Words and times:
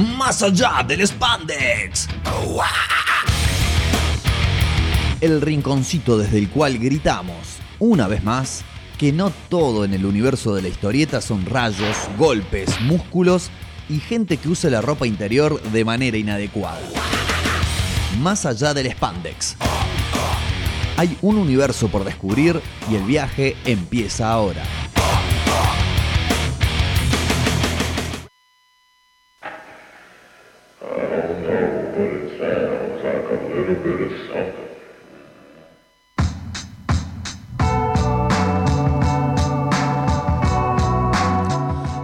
más 0.00 0.42
allá 0.42 0.84
del 0.86 1.06
spandex. 1.06 2.08
El 5.20 5.40
rinconcito 5.40 6.16
desde 6.18 6.38
el 6.38 6.48
cual 6.48 6.78
gritamos, 6.78 7.58
una 7.78 8.08
vez 8.08 8.24
más, 8.24 8.64
que 8.98 9.12
no 9.12 9.30
todo 9.48 9.84
en 9.84 9.94
el 9.94 10.06
universo 10.06 10.54
de 10.54 10.62
la 10.62 10.68
historieta 10.68 11.20
son 11.20 11.44
rayos, 11.46 11.96
golpes, 12.18 12.80
músculos 12.80 13.50
y 13.88 13.98
gente 13.98 14.38
que 14.38 14.48
usa 14.48 14.70
la 14.70 14.80
ropa 14.80 15.06
interior 15.06 15.60
de 15.60 15.84
manera 15.84 16.16
inadecuada. 16.16 16.80
Más 18.20 18.46
allá 18.46 18.74
del 18.74 18.90
spandex. 18.92 19.56
Hay 20.96 21.16
un 21.22 21.38
universo 21.38 21.88
por 21.88 22.04
descubrir 22.04 22.60
y 22.90 22.94
el 22.94 23.04
viaje 23.04 23.56
empieza 23.64 24.30
ahora. 24.30 24.62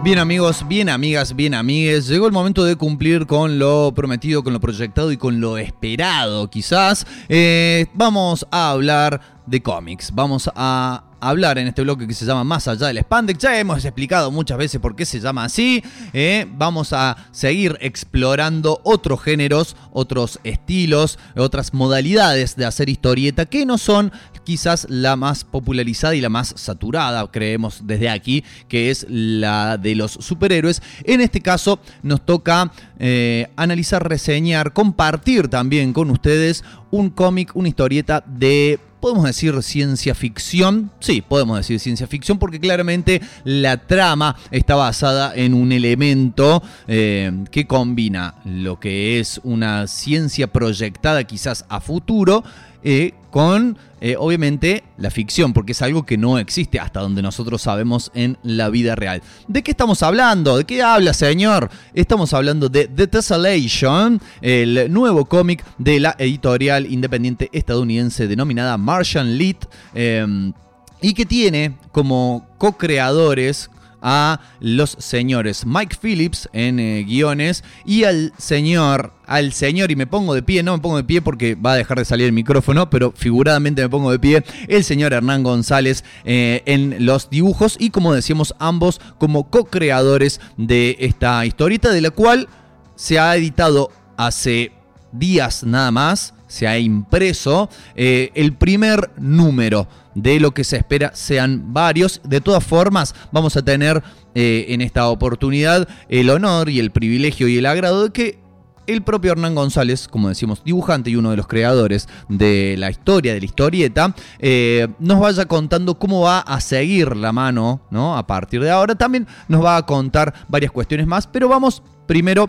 Bien 0.06 0.20
amigos, 0.20 0.65
bien 0.69 0.88
amigas, 0.88 1.34
bien 1.34 1.52
amigues, 1.52 2.06
llegó 2.06 2.27
el 2.27 2.33
momento 2.33 2.62
de 2.62 2.77
cumplir 2.77 3.27
con 3.27 3.59
lo 3.59 3.92
prometido, 3.92 4.45
con 4.45 4.52
lo 4.52 4.60
proyectado 4.60 5.10
y 5.10 5.16
con 5.16 5.41
lo 5.41 5.59
esperado 5.59 6.48
quizás. 6.48 7.05
Eh, 7.28 7.87
vamos 7.92 8.47
a 8.52 8.70
hablar 8.70 9.20
de 9.47 9.61
cómics, 9.61 10.12
vamos 10.14 10.48
a 10.55 11.02
hablar 11.19 11.59
en 11.59 11.66
este 11.66 11.83
bloque 11.83 12.06
que 12.06 12.14
se 12.14 12.24
llama 12.24 12.45
Más 12.45 12.69
allá 12.69 12.87
del 12.87 12.98
spandex. 12.98 13.41
Ya 13.41 13.59
hemos 13.59 13.84
explicado 13.84 14.30
muchas 14.30 14.59
veces 14.59 14.80
por 14.80 14.95
qué 14.95 15.05
se 15.05 15.19
llama 15.19 15.45
así. 15.45 15.83
¿eh? 16.12 16.47
Vamos 16.56 16.92
a 16.92 17.16
seguir 17.33 17.77
explorando 17.80 18.81
otros 18.84 19.20
géneros, 19.20 19.77
otros 19.92 20.38
estilos, 20.44 21.19
otras 21.36 21.75
modalidades 21.75 22.55
de 22.55 22.64
hacer 22.64 22.88
historieta 22.88 23.47
que 23.47 23.66
no 23.66 23.77
son 23.77 24.12
quizás 24.47 24.86
la 24.89 25.16
más 25.16 25.44
popularizada 25.44 26.14
y 26.14 26.20
la 26.20 26.30
más 26.30 26.55
saturada, 26.56 27.27
creemos 27.30 27.80
desde 27.84 28.08
aquí, 28.08 28.44
que 28.69 28.91
es 28.91 29.05
la 29.11 29.77
de 29.77 29.97
los 29.97 30.12
superhéroes. 30.12 30.80
En 31.05 31.20
este 31.20 31.42
caso 31.42 31.80
nos 32.03 32.25
toca 32.25 32.72
eh, 32.98 33.48
analizar, 33.56 34.08
reseñar, 34.08 34.72
compartir 34.72 35.48
también 35.48 35.92
con 35.92 36.11
ustedes 36.11 36.64
un 36.92 37.11
cómic, 37.11 37.55
una 37.55 37.69
historieta 37.69 38.25
de 38.25 38.78
podemos 39.00 39.25
decir 39.25 39.61
ciencia 39.62 40.14
ficción. 40.14 40.91
Sí, 41.00 41.22
podemos 41.22 41.58
decir 41.58 41.81
ciencia 41.81 42.06
ficción 42.06 42.38
porque 42.38 42.60
claramente 42.60 43.20
la 43.44 43.77
trama 43.78 44.36
está 44.53 44.77
basada 44.77 45.34
en 45.34 45.55
un 45.55 45.72
elemento 45.72 46.62
eh, 46.86 47.33
que 47.50 47.66
combina 47.66 48.36
lo 48.44 48.78
que 48.78 49.19
es 49.19 49.41
una 49.42 49.88
ciencia 49.88 50.47
proyectada 50.47 51.25
quizás 51.25 51.64
a 51.69 51.81
futuro 51.81 52.44
eh, 52.88 53.14
con 53.37 53.77
eh, 54.01 54.17
obviamente 54.19 54.83
la 54.97 55.11
ficción, 55.11 55.53
porque 55.53 55.73
es 55.73 55.83
algo 55.83 56.06
que 56.06 56.17
no 56.17 56.39
existe 56.39 56.81
hasta 56.81 57.01
donde 57.01 57.20
nosotros 57.20 57.61
sabemos 57.61 58.11
en 58.15 58.39
la 58.43 58.70
vida 58.70 58.95
real. 58.95 59.20
¿De 59.47 59.62
qué 59.62 59.73
estamos 59.73 60.03
hablando? 60.03 60.56
¿De 60.56 60.65
qué 60.65 60.83
habla, 60.83 61.12
señor? 61.12 61.69
Estamos 61.93 62.33
hablando 62.33 62.70
de 62.70 62.89
The 62.89 63.09
Tessellation, 63.09 64.23
el 64.41 64.91
nuevo 64.91 65.27
cómic 65.27 65.62
de 65.77 66.01
la 66.01 66.17
editorial 66.19 66.91
independiente 66.91 67.51
estadounidense 67.53 68.27
denominada 68.27 68.78
Martian 68.78 69.37
Lit. 69.37 69.67
Em, 69.93 70.55
y 71.03 71.12
que 71.12 71.27
tiene 71.27 71.77
como 71.93 72.48
co-creadores 72.56 73.69
a 74.00 74.41
los 74.61 74.97
señores 74.98 75.67
Mike 75.67 75.97
Phillips 76.00 76.48
en 76.53 76.78
eh, 76.78 77.05
guiones 77.05 77.65
y 77.84 78.05
al 78.05 78.33
señor, 78.39 79.12
al 79.27 79.52
señor, 79.52 79.91
y 79.91 79.96
me 79.96 80.06
pongo 80.06 80.34
de 80.34 80.42
pie, 80.42 80.62
no 80.62 80.72
me 80.72 80.82
pongo 80.82 80.96
de 80.96 81.05
pie 81.05 81.22
porque 81.22 81.55
va 81.55 81.72
a 81.72 81.77
dejar 81.77 81.98
de 81.98 82.05
salir 82.05 82.26
el 82.26 82.32
micrófono, 82.32 82.91
pero 82.91 83.12
figuradamente 83.16 83.82
me 83.82 83.88
pongo 83.88 84.10
de 84.10 84.19
pie, 84.19 84.44
el 84.69 84.84
señor 84.84 85.12
Hernán 85.12 85.42
González 85.42 86.04
eh, 86.25 86.62
en 86.66 87.04
los 87.06 87.31
dibujos 87.31 87.76
y 87.78 87.91
como 87.91 88.12
decíamos 88.12 88.54
ambos 88.59 89.00
como 89.19 89.50
co-creadores 89.50 90.41
de 90.56 90.97
esta 91.00 91.44
historieta 91.44 91.91
de 91.91 92.00
la 92.00 92.10
cual 92.10 92.48
se 92.94 93.19
ha 93.19 93.36
editado 93.36 93.91
hace 94.16 94.72
días 95.12 95.65
nada 95.65 95.91
más, 95.91 96.34
se 96.48 96.66
ha 96.66 96.78
impreso 96.78 97.69
eh, 97.94 98.31
el 98.34 98.53
primer 98.54 99.10
número 99.19 99.88
de 100.15 100.41
lo 100.41 100.53
que 100.53 100.65
se 100.65 100.76
espera 100.76 101.12
sean 101.15 101.72
varios. 101.75 102.20
De 102.25 102.41
todas 102.41 102.65
formas, 102.65 103.15
vamos 103.32 103.56
a 103.56 103.62
tener 103.62 104.03
eh, 104.34 104.66
en 104.69 104.81
esta 104.81 105.09
oportunidad 105.09 105.88
el 106.09 106.31
honor 106.31 106.69
y 106.69 106.81
el 106.81 106.91
privilegio 106.91 107.48
y 107.48 107.59
el 107.59 107.66
agrado 107.66 108.04
de 108.04 108.12
que 108.12 108.46
el 108.86 109.02
propio 109.02 109.32
Hernán 109.32 109.54
González, 109.54 110.08
como 110.08 110.28
decimos, 110.28 110.62
dibujante 110.64 111.10
y 111.10 111.16
uno 111.16 111.30
de 111.30 111.36
los 111.36 111.47
creadores 111.47 112.08
de 112.28 112.76
la 112.78 112.91
historia, 112.91 113.34
de 113.34 113.41
la 113.41 113.47
historieta, 113.47 114.14
eh, 114.38 114.88
nos 114.98 115.20
vaya 115.20 115.47
contando 115.47 115.98
cómo 115.98 116.22
va 116.22 116.41
a 116.41 116.60
seguir 116.60 117.16
la 117.16 117.32
mano, 117.32 117.80
¿no? 117.91 118.16
A 118.16 118.26
partir 118.26 118.62
de 118.62 118.70
ahora. 118.70 118.94
También 118.94 119.26
nos 119.48 119.64
va 119.64 119.76
a 119.76 119.86
contar 119.86 120.32
varias 120.48 120.72
cuestiones 120.72 121.06
más, 121.06 121.26
pero 121.26 121.48
vamos 121.48 121.82
primero 122.06 122.48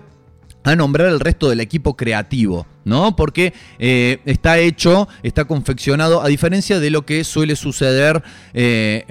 a 0.64 0.76
nombrar 0.76 1.08
el 1.08 1.20
resto 1.20 1.50
del 1.50 1.62
equipo 1.62 1.96
creativo, 1.96 2.68
¿no? 2.84 3.16
Porque 3.16 3.54
eh, 3.80 4.20
está 4.26 4.58
hecho, 4.58 5.08
está 5.24 5.46
confeccionado, 5.46 6.22
a 6.22 6.28
diferencia 6.28 6.80
de 6.80 6.90
lo 6.90 7.06
que 7.06 7.24
suele 7.24 7.56
suceder 7.56 8.22
eh, 8.54 9.06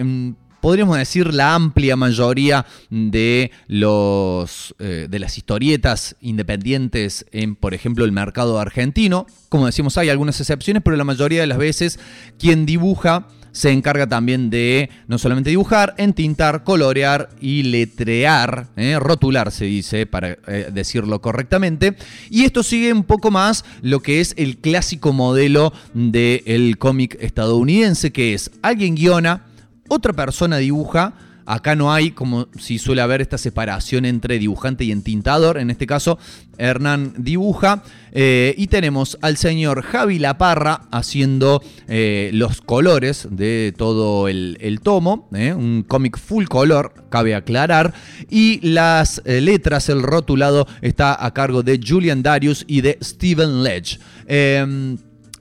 podríamos 0.67 0.99
decir 0.99 1.33
la 1.33 1.55
amplia 1.55 1.95
mayoría 1.95 2.67
de 2.91 3.53
los 3.69 4.75
eh, 4.81 5.07
de 5.09 5.19
las 5.21 5.39
historietas 5.39 6.17
independientes 6.21 7.25
en 7.31 7.55
por 7.55 7.73
ejemplo 7.73 8.05
el 8.05 8.11
mercado 8.11 8.59
argentino 8.59 9.27
como 9.49 9.67
decimos 9.67 9.97
hay 9.97 10.09
algunas 10.09 10.41
excepciones 10.41 10.83
pero 10.85 10.97
la 10.97 11.05
mayoría 11.05 11.41
de 11.41 11.47
las 11.47 11.59
veces 11.59 12.01
quien 12.37 12.67
dibuja 12.67 13.29
se 13.53 13.71
encarga 13.71 14.09
también 14.09 14.51
de 14.51 14.91
no 15.07 15.19
solamente 15.19 15.49
dibujar, 15.49 15.95
entintar, 15.97 16.63
colorear 16.63 17.31
y 17.41 17.63
letrear, 17.63 18.67
¿eh? 18.77 18.99
rotular 19.01 19.51
se 19.51 19.65
dice, 19.65 20.05
para 20.05 20.37
eh, 20.47 20.69
decirlo 20.71 21.23
correctamente. 21.23 21.97
Y 22.29 22.45
esto 22.45 22.63
sigue 22.63 22.93
un 22.93 23.05
poco 23.05 23.31
más 23.31 23.65
lo 23.81 24.01
que 24.01 24.21
es 24.21 24.35
el 24.37 24.59
clásico 24.59 25.15
modelo 25.15 25.73
del 25.95 26.77
cómic 26.77 27.17
estadounidense, 27.19 28.13
que 28.13 28.35
es 28.35 28.51
alguien 28.61 28.95
guiona, 28.95 29.46
otra 29.89 30.13
persona 30.13 30.59
dibuja, 30.59 31.15
Acá 31.47 31.77
no 31.77 31.93
hay, 31.93 32.11
como 32.11 32.49
si 32.59 32.79
suele 32.79 33.03
haber, 33.03 33.21
esta 33.21 33.39
separación 33.39 34.05
entre 34.05 34.41
dibujante 34.41 34.83
y 34.83 34.91
entintador. 34.91 35.59
En 35.59 35.71
este 35.71 35.87
caso, 35.87 36.19
Hernán 36.59 37.15
dibuja. 37.19 37.85
Eh, 38.11 38.53
y 38.59 38.67
tenemos 38.67 39.17
al 39.23 39.37
señor 39.37 39.83
Javi 39.83 40.19
Laparra 40.19 40.83
haciendo 40.91 41.63
eh, 41.87 42.31
los 42.33 42.63
colores 42.63 43.29
de 43.31 43.73
todo 43.77 44.27
el, 44.27 44.81
tomo. 44.83 45.29
Eh, 45.35 45.53
un 45.53 45.85
cómic 45.87 46.19
full 46.19 46.47
color, 46.47 47.07
cabe 47.11 47.37
aclarar. 47.37 47.95
Y 48.29 48.59
las 48.67 49.23
letras, 49.25 49.89
el 49.89 50.03
rotulado, 50.03 50.67
está 50.83 51.25
a 51.25 51.33
cargo 51.33 51.63
de 51.63 51.79
Julian 51.81 52.25
Darius 52.25 52.65
y 52.67 52.81
de 52.81 52.99
Steven 53.01 53.63
Ledge. 53.63 54.01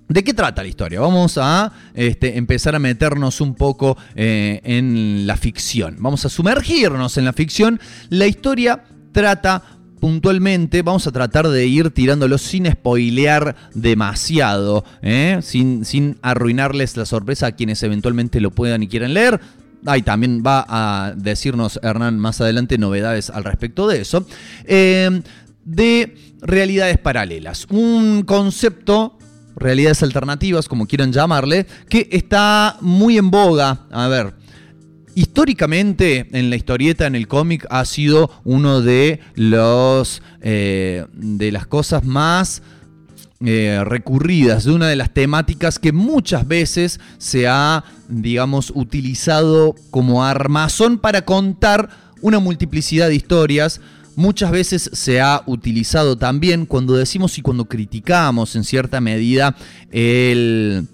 ¿De 0.08 0.24
qué 0.24 0.34
trata 0.34 0.62
la 0.62 0.68
historia? 0.68 1.00
Vamos 1.00 1.38
a 1.42 1.72
este, 1.96 2.38
empezar 2.38 2.76
a 2.76 2.80
meternos 2.80 3.42
un 3.42 3.56
poco 3.56 3.98
eh, 4.16 4.62
en 4.64 5.26
la 5.26 5.36
ficción. 5.36 5.96
Vamos 6.00 6.26
a 6.26 6.30
sumergirnos 6.30 7.18
en 7.18 7.26
la 7.26 7.34
ficción. 7.34 7.80
La 8.10 8.28
historia 8.28 8.84
trata 9.12 9.64
puntualmente, 10.00 10.84
vamos 10.84 11.08
a 11.08 11.12
tratar 11.12 11.48
de 11.48 11.66
ir 11.66 11.90
tirándolo 11.90 12.38
sin 12.38 12.70
spoilear 12.72 13.56
demasiado, 13.74 14.86
¿eh? 15.02 15.40
sin, 15.42 15.86
sin 15.86 16.20
arruinarles 16.22 16.96
la 16.98 17.06
sorpresa 17.06 17.48
a 17.48 17.52
quienes 17.54 17.82
eventualmente 17.82 18.40
lo 18.40 18.52
puedan 18.52 18.84
y 18.84 18.88
quieran 18.88 19.16
leer. 19.16 19.40
Ahí 19.88 20.04
también 20.04 20.44
va 20.46 20.66
a 20.68 21.14
decirnos 21.16 21.80
Hernán 21.82 22.20
más 22.20 22.42
adelante 22.42 22.78
novedades 22.78 23.32
al 23.32 23.44
respecto 23.44 23.88
de 23.88 24.02
eso. 24.02 24.28
Eh, 24.66 25.22
de 25.64 26.16
realidades 26.42 27.00
paralelas. 27.00 27.66
Un 27.72 28.24
concepto 28.24 29.15
realidades 29.56 30.04
alternativas, 30.04 30.68
como 30.68 30.88
quieran 30.88 31.12
llamarle, 31.12 31.66
que 31.90 32.08
está 32.12 32.78
muy 32.82 33.18
en 33.18 33.32
boga. 33.32 33.88
A 33.92 34.08
ver, 34.08 34.34
históricamente 35.16 36.28
en 36.32 36.50
la 36.50 36.56
historieta, 36.56 37.08
en 37.08 37.16
el 37.16 37.28
cómic, 37.28 37.66
ha 37.70 37.86
sido 37.86 38.30
uno 38.44 38.82
de 38.82 39.20
los 39.36 40.22
eh, 40.42 41.06
de 41.14 41.52
las 41.52 41.66
cosas 41.66 42.04
más 42.04 42.62
eh, 43.42 43.82
recurridas, 43.84 44.64
de 44.64 44.72
una 44.72 44.88
de 44.88 44.96
las 44.96 45.14
temáticas 45.14 45.78
que 45.78 45.92
muchas 45.92 46.48
veces 46.48 47.00
se 47.18 47.48
ha, 47.48 47.84
digamos, 48.08 48.72
utilizado 48.74 49.76
como 49.92 50.24
armazón 50.24 51.00
para 51.00 51.24
contar 51.24 51.90
una 52.22 52.40
multiplicidad 52.40 53.10
de 53.10 53.16
historias 53.16 53.82
muchas 54.16 54.52
veces 54.52 54.90
se 54.94 55.22
ha 55.22 55.44
utilizado 55.46 56.18
también 56.18 56.66
cuando 56.66 56.96
decimos 56.96 57.38
y 57.38 57.42
cuando 57.42 57.66
criticamos 57.66 58.56
en 58.56 58.64
cierta 58.64 59.02
medida 59.02 59.56
el 59.92 60.88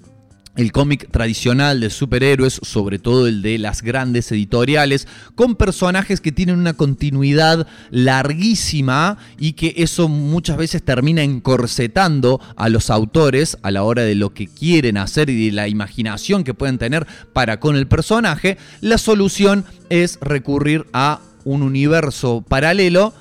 el 0.55 0.71
cómic 0.71 1.09
tradicional 1.11 1.79
de 1.79 1.89
superhéroes, 1.89 2.59
sobre 2.61 2.99
todo 2.99 3.27
el 3.27 3.41
de 3.41 3.57
las 3.57 3.81
grandes 3.81 4.31
editoriales, 4.31 5.07
con 5.35 5.55
personajes 5.55 6.19
que 6.19 6.31
tienen 6.31 6.59
una 6.59 6.73
continuidad 6.73 7.67
larguísima 7.89 9.17
y 9.39 9.53
que 9.53 9.73
eso 9.77 10.09
muchas 10.09 10.57
veces 10.57 10.83
termina 10.83 11.23
encorsetando 11.23 12.41
a 12.57 12.69
los 12.69 12.89
autores 12.89 13.57
a 13.63 13.71
la 13.71 13.83
hora 13.83 14.03
de 14.03 14.15
lo 14.15 14.33
que 14.33 14.47
quieren 14.47 14.97
hacer 14.97 15.29
y 15.29 15.47
de 15.47 15.51
la 15.53 15.67
imaginación 15.67 16.43
que 16.43 16.53
pueden 16.53 16.77
tener 16.77 17.07
para 17.33 17.59
con 17.59 17.75
el 17.75 17.87
personaje, 17.87 18.57
la 18.81 18.97
solución 18.97 19.65
es 19.89 20.19
recurrir 20.21 20.85
a 20.91 21.21
un 21.43 21.63
universo 21.63 22.43
paralelo 22.47 23.13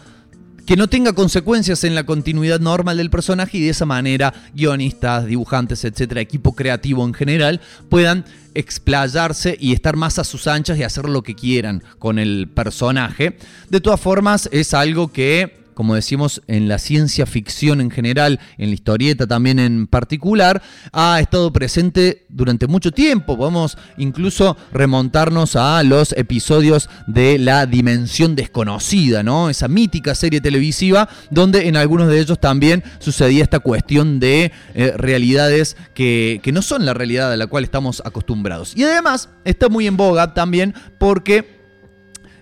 que 0.67 0.77
no 0.77 0.89
tenga 0.89 1.15
consecuencias 1.15 1.83
en 1.83 1.97
la 1.97 2.05
continuidad 2.05 2.61
normal 2.61 2.97
del 2.97 3.11
personaje 3.11 3.59
y 3.59 3.63
de 3.63 3.71
esa 3.71 3.87
manera 3.87 4.33
guionistas, 4.55 5.27
dibujantes, 5.27 5.85
etcétera, 5.85 6.21
equipo 6.21 6.55
creativo 6.55 7.05
en 7.05 7.13
general 7.13 7.61
puedan 7.89 8.25
explayarse 8.55 9.57
y 9.59 9.73
estar 9.73 9.97
más 9.97 10.19
a 10.19 10.25
sus 10.25 10.47
anchas 10.47 10.79
y 10.79 10.85
hacer 10.85 11.09
lo 11.09 11.23
que 11.23 11.35
quieran 11.35 11.83
con 11.99 12.19
el 12.19 12.49
personaje. 12.49 13.37
De 13.69 13.81
todas 13.81 14.01
formas, 14.01 14.49
es 14.53 14.73
algo 14.73 15.09
que 15.09 15.60
como 15.81 15.95
decimos, 15.95 16.43
en 16.47 16.69
la 16.69 16.79
ciencia 16.79 17.25
ficción 17.25 17.81
en 17.81 17.91
general, 17.91 18.39
en 18.59 18.69
la 18.69 18.75
historieta 18.75 19.27
también 19.27 19.59
en 19.59 19.87
particular, 19.87 20.61
ha 20.93 21.19
estado 21.21 21.51
presente 21.55 22.27
durante 22.29 22.67
mucho 22.67 22.93
tiempo. 22.93 23.39
Podemos 23.39 23.79
incluso 23.97 24.59
remontarnos 24.75 25.57
a 25.57 25.83
los 25.83 26.13
episodios 26.19 26.91
de 27.07 27.39
La 27.39 27.65
Dimensión 27.65 28.37
Desconocida, 28.37 29.23
¿no? 29.23 29.49
Esa 29.49 29.69
mítica 29.69 30.15
serie 30.15 30.43
televisiva 30.43 31.09
donde 31.31 31.67
en 31.67 31.79
algunos 31.79 32.09
de 32.09 32.21
ellos 32.21 32.39
también 32.39 32.85
sucedía 32.99 33.43
esta 33.43 33.61
cuestión 33.61 34.21
de 34.21 34.53
eh, 34.75 34.93
realidades 34.99 35.79
que, 35.95 36.41
que 36.43 36.53
no 36.53 36.61
son 36.61 36.85
la 36.85 36.93
realidad 36.93 37.33
a 37.33 37.39
la 37.39 37.47
cual 37.47 37.65
estamos 37.65 38.03
acostumbrados. 38.05 38.77
Y 38.77 38.83
además 38.83 39.31
está 39.47 39.71
muy 39.71 39.87
en 39.87 39.97
boga 39.97 40.35
también 40.35 40.75
porque, 40.99 41.59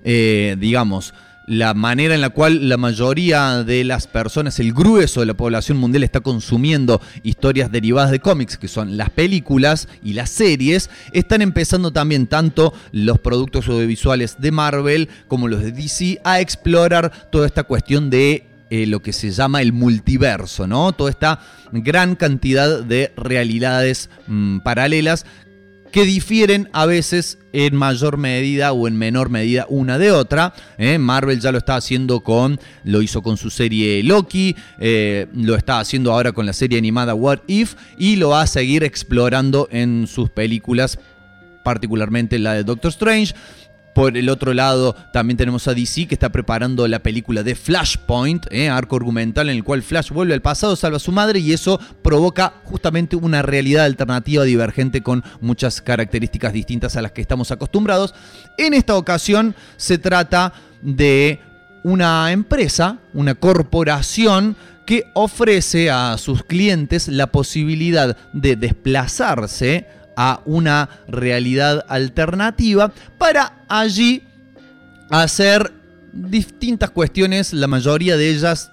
eh, 0.03 0.57
digamos, 0.59 1.15
la 1.49 1.73
manera 1.75 2.15
en 2.15 2.21
la 2.21 2.31
cual 2.31 2.69
la 2.69 2.77
mayoría 2.77 3.65
de 3.65 3.83
las 3.83 4.07
personas, 4.07 4.61
el 4.61 4.73
grueso 4.73 5.21
de 5.21 5.27
la 5.27 5.35
población 5.35 5.79
mundial 5.79 6.05
está 6.05 6.21
consumiendo 6.21 7.01
historias 7.23 7.73
derivadas 7.73 8.11
de 8.11 8.21
cómics, 8.21 8.59
que 8.59 8.69
son 8.69 8.97
las 8.97 9.11
películas 9.11 9.89
y 10.05 10.13
las 10.13 10.31
series, 10.31 10.91
están 11.13 11.41
empezando 11.41 11.91
también 11.91 12.27
tanto 12.27 12.75
los 12.93 13.19
productos 13.19 13.67
audiovisuales 13.69 14.37
de 14.39 14.53
Marvel 14.53 15.09
como 15.27 15.49
los 15.49 15.63
de 15.63 15.73
DC 15.73 16.21
a 16.23 16.41
explorar 16.41 17.31
toda 17.31 17.47
esta 17.47 17.65
cuestión 17.65 18.11
de 18.11 18.45
eh, 18.71 18.87
lo 18.87 19.01
que 19.01 19.15
se 19.15 19.31
llama 19.31 19.63
el 19.63 19.73
multiverso, 19.73 20.67
¿no? 20.67 20.93
Toda 20.93 21.11
esta 21.11 21.41
gran 21.73 22.15
cantidad 22.15 22.83
de 22.83 23.13
realidades 23.17 24.11
mm, 24.27 24.59
paralelas 24.59 25.25
que 25.91 26.05
difieren 26.05 26.69
a 26.73 26.87
veces 26.87 27.39
en 27.53 27.77
mayor 27.77 28.17
medida 28.17 28.73
o 28.73 28.89
en 28.89 28.97
menor 28.97 29.31
medida 29.31 29.67
una 29.69 29.99
de 29.99 30.13
otra. 30.13 30.55
¿eh? 30.77 30.99
Marvel 30.99 31.41
ya 31.41 31.53
lo 31.53 31.59
está 31.59 31.77
haciendo 31.77 32.21
con, 32.21 32.61
lo 32.85 33.03
hizo 33.03 33.23
con 33.23 33.37
su 33.37 33.51
serie 33.51 34.03
Loki, 34.03 34.57
eh, 34.79 35.27
lo 35.35 35.57
está 35.57 35.81
haciendo 35.81 36.13
ahora 36.13 36.33
con 36.33 36.47
la 36.47 36.53
serie 36.53 36.79
animada 36.79 37.15
What 37.15 37.41
If 37.47 37.75
y 37.99 38.17
lo 38.17 38.31
va 38.31 38.43
a 38.43 38.47
seguir 38.47 38.85
explorando 38.85 39.69
en 39.71 40.07
sus 40.07 40.31
películas 40.31 40.99
particularmente 41.63 42.39
la 42.39 42.55
de 42.55 42.65
Doctor 42.65 42.91
Strange. 42.91 43.35
Por 43.99 44.17
el 44.17 44.29
otro 44.29 44.55
lado, 44.55 44.95
también 45.13 45.37
tenemos 45.37 45.67
a 45.67 45.75
DC 45.75 46.07
que 46.07 46.15
está 46.15 46.29
preparando 46.29 46.87
la 46.87 47.01
película 47.01 47.43
de 47.43 47.57
Flashpoint, 47.57 48.47
¿eh? 48.53 48.69
arco 48.69 48.95
argumental 48.95 49.49
en 49.49 49.57
el 49.57 49.65
cual 49.65 49.83
Flash 49.83 50.11
vuelve 50.13 50.35
al 50.35 50.41
pasado, 50.41 50.77
salva 50.77 50.99
a 50.99 51.01
su 51.01 51.11
madre 51.11 51.41
y 51.41 51.53
eso 51.53 51.81
provoca 52.01 52.53
justamente 52.63 53.17
una 53.17 53.43
realidad 53.43 53.87
alternativa 53.87 54.45
divergente 54.45 55.03
con 55.03 55.25
muchas 55.41 55.83
características 55.83 56.53
distintas 56.53 56.95
a 56.95 57.03
las 57.03 57.11
que 57.11 57.23
estamos 57.23 57.51
acostumbrados. 57.51 58.15
En 58.57 58.73
esta 58.73 58.95
ocasión 58.95 59.57
se 59.77 59.99
trata 59.99 60.53
de 60.81 61.41
una 61.83 62.31
empresa, 62.31 62.99
una 63.15 63.35
corporación 63.35 64.55
que 64.87 65.11
ofrece 65.15 65.91
a 65.91 66.17
sus 66.19 66.45
clientes 66.45 67.09
la 67.09 67.33
posibilidad 67.33 68.17
de 68.33 68.55
desplazarse 68.55 69.89
a 70.21 70.41
una 70.47 70.89
realidad 71.07 71.85
alternativa 71.89 72.91
para 73.19 73.53
allí 73.69 74.25
hacer 75.11 75.73
distintas 76.13 76.91
cuestiones, 76.91 77.53
la 77.53 77.69
mayoría 77.69 78.17
de 78.17 78.29
ellas 78.29 78.73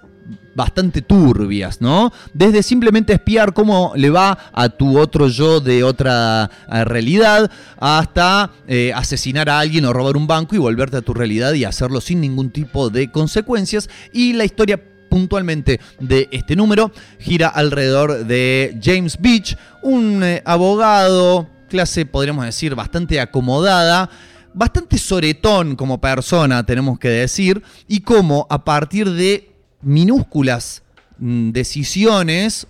bastante 0.55 1.03
turbias, 1.03 1.81
¿no? 1.81 2.11
Desde 2.33 2.63
simplemente 2.63 3.13
espiar 3.13 3.53
cómo 3.53 3.93
le 3.95 4.09
va 4.09 4.39
a 4.53 4.69
tu 4.69 4.97
otro 4.97 5.27
yo 5.27 5.59
de 5.59 5.83
otra 5.83 6.49
eh, 6.67 6.83
realidad, 6.83 7.51
hasta 7.77 8.49
eh, 8.67 8.91
asesinar 8.95 9.47
a 9.47 9.59
alguien 9.59 9.85
o 9.85 9.93
robar 9.93 10.17
un 10.17 10.25
banco 10.25 10.55
y 10.55 10.57
volverte 10.57 10.97
a 10.97 11.01
tu 11.03 11.13
realidad 11.13 11.53
y 11.53 11.63
hacerlo 11.63 12.01
sin 12.01 12.21
ningún 12.21 12.49
tipo 12.49 12.89
de 12.89 13.11
consecuencias. 13.11 13.87
Y 14.11 14.33
la 14.33 14.45
historia 14.45 14.81
puntualmente 15.15 15.79
de 15.97 16.27
este 16.33 16.57
número 16.57 16.91
gira 17.19 17.47
alrededor 17.47 18.25
de 18.25 18.77
James 18.83 19.17
Beach, 19.17 19.55
un 19.81 20.21
eh, 20.21 20.41
abogado, 20.43 21.47
clase 21.69 22.05
podríamos 22.05 22.43
decir 22.43 22.75
bastante 22.75 23.21
acomodada, 23.21 24.09
bastante 24.53 24.97
soretón 24.97 25.77
como 25.77 26.01
persona, 26.01 26.65
tenemos 26.65 26.99
que 26.99 27.07
decir, 27.07 27.63
y 27.87 28.01
cómo 28.01 28.45
a 28.49 28.65
partir 28.65 29.09
de 29.09 29.53
minúsculas 29.81 30.83
mm, 31.17 31.51
decisiones 31.51 32.67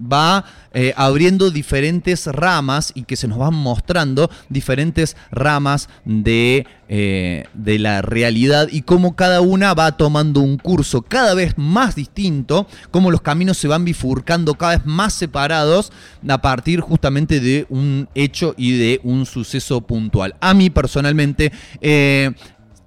va 0.00 0.44
eh, 0.72 0.92
abriendo 0.96 1.50
diferentes 1.50 2.26
ramas 2.26 2.92
y 2.94 3.04
que 3.04 3.16
se 3.16 3.26
nos 3.28 3.38
van 3.38 3.54
mostrando 3.54 4.30
diferentes 4.48 5.16
ramas 5.30 5.88
de, 6.04 6.66
eh, 6.88 7.44
de 7.54 7.78
la 7.78 8.02
realidad 8.02 8.68
y 8.70 8.82
cómo 8.82 9.16
cada 9.16 9.40
una 9.40 9.74
va 9.74 9.96
tomando 9.96 10.40
un 10.40 10.58
curso 10.58 11.02
cada 11.02 11.34
vez 11.34 11.54
más 11.56 11.94
distinto, 11.94 12.66
cómo 12.90 13.10
los 13.10 13.22
caminos 13.22 13.58
se 13.58 13.68
van 13.68 13.84
bifurcando 13.84 14.54
cada 14.54 14.76
vez 14.76 14.86
más 14.86 15.14
separados 15.14 15.92
a 16.28 16.40
partir 16.40 16.80
justamente 16.80 17.40
de 17.40 17.66
un 17.68 18.08
hecho 18.14 18.54
y 18.56 18.76
de 18.76 19.00
un 19.02 19.26
suceso 19.26 19.80
puntual. 19.80 20.34
A 20.40 20.54
mí 20.54 20.70
personalmente... 20.70 21.52
Eh, 21.80 22.32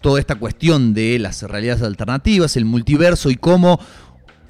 toda 0.01 0.19
esta 0.19 0.35
cuestión 0.35 0.93
de 0.93 1.19
las 1.19 1.43
realidades 1.43 1.83
alternativas, 1.83 2.57
el 2.57 2.65
multiverso 2.65 3.29
y 3.29 3.35
cómo 3.35 3.79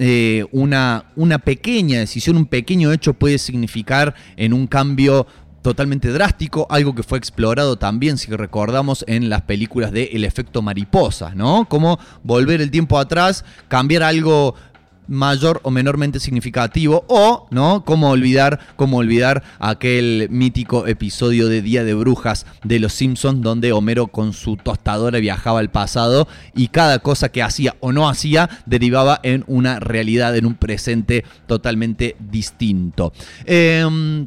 eh, 0.04 0.46
una, 0.50 1.04
una 1.14 1.38
pequeña 1.38 2.00
decisión, 2.00 2.36
un 2.36 2.46
pequeño 2.46 2.90
hecho 2.90 3.14
puede 3.14 3.38
significar 3.38 4.16
en 4.36 4.52
un 4.52 4.66
cambio 4.66 5.28
totalmente 5.62 6.08
drástico, 6.08 6.66
algo 6.70 6.92
que 6.92 7.04
fue 7.04 7.18
explorado 7.18 7.76
también, 7.76 8.18
si 8.18 8.28
recordamos, 8.32 9.04
en 9.06 9.30
las 9.30 9.42
películas 9.42 9.92
de 9.92 10.10
El 10.12 10.24
efecto 10.24 10.60
mariposa, 10.60 11.36
¿no? 11.36 11.68
Como 11.68 12.00
volver 12.24 12.60
el 12.60 12.72
tiempo 12.72 12.98
atrás, 12.98 13.44
cambiar 13.68 14.02
algo 14.02 14.56
mayor 15.12 15.60
o 15.62 15.70
menormente 15.70 16.20
significativo 16.20 17.04
o 17.06 17.46
no 17.50 17.84
cómo 17.84 18.08
olvidar 18.08 18.58
cómo 18.76 18.96
olvidar 18.96 19.42
aquel 19.58 20.28
mítico 20.30 20.86
episodio 20.86 21.48
de 21.48 21.60
Día 21.60 21.84
de 21.84 21.92
Brujas 21.92 22.46
de 22.64 22.80
los 22.80 22.94
Simpsons 22.94 23.42
donde 23.42 23.72
Homero 23.72 24.06
con 24.06 24.32
su 24.32 24.56
tostadora 24.56 25.18
viajaba 25.18 25.60
al 25.60 25.70
pasado 25.70 26.28
y 26.54 26.68
cada 26.68 27.00
cosa 27.00 27.28
que 27.28 27.42
hacía 27.42 27.76
o 27.80 27.92
no 27.92 28.08
hacía 28.08 28.48
derivaba 28.64 29.20
en 29.22 29.44
una 29.48 29.80
realidad 29.80 30.34
en 30.34 30.46
un 30.46 30.54
presente 30.54 31.26
totalmente 31.46 32.16
distinto 32.18 33.12
em, 33.44 34.26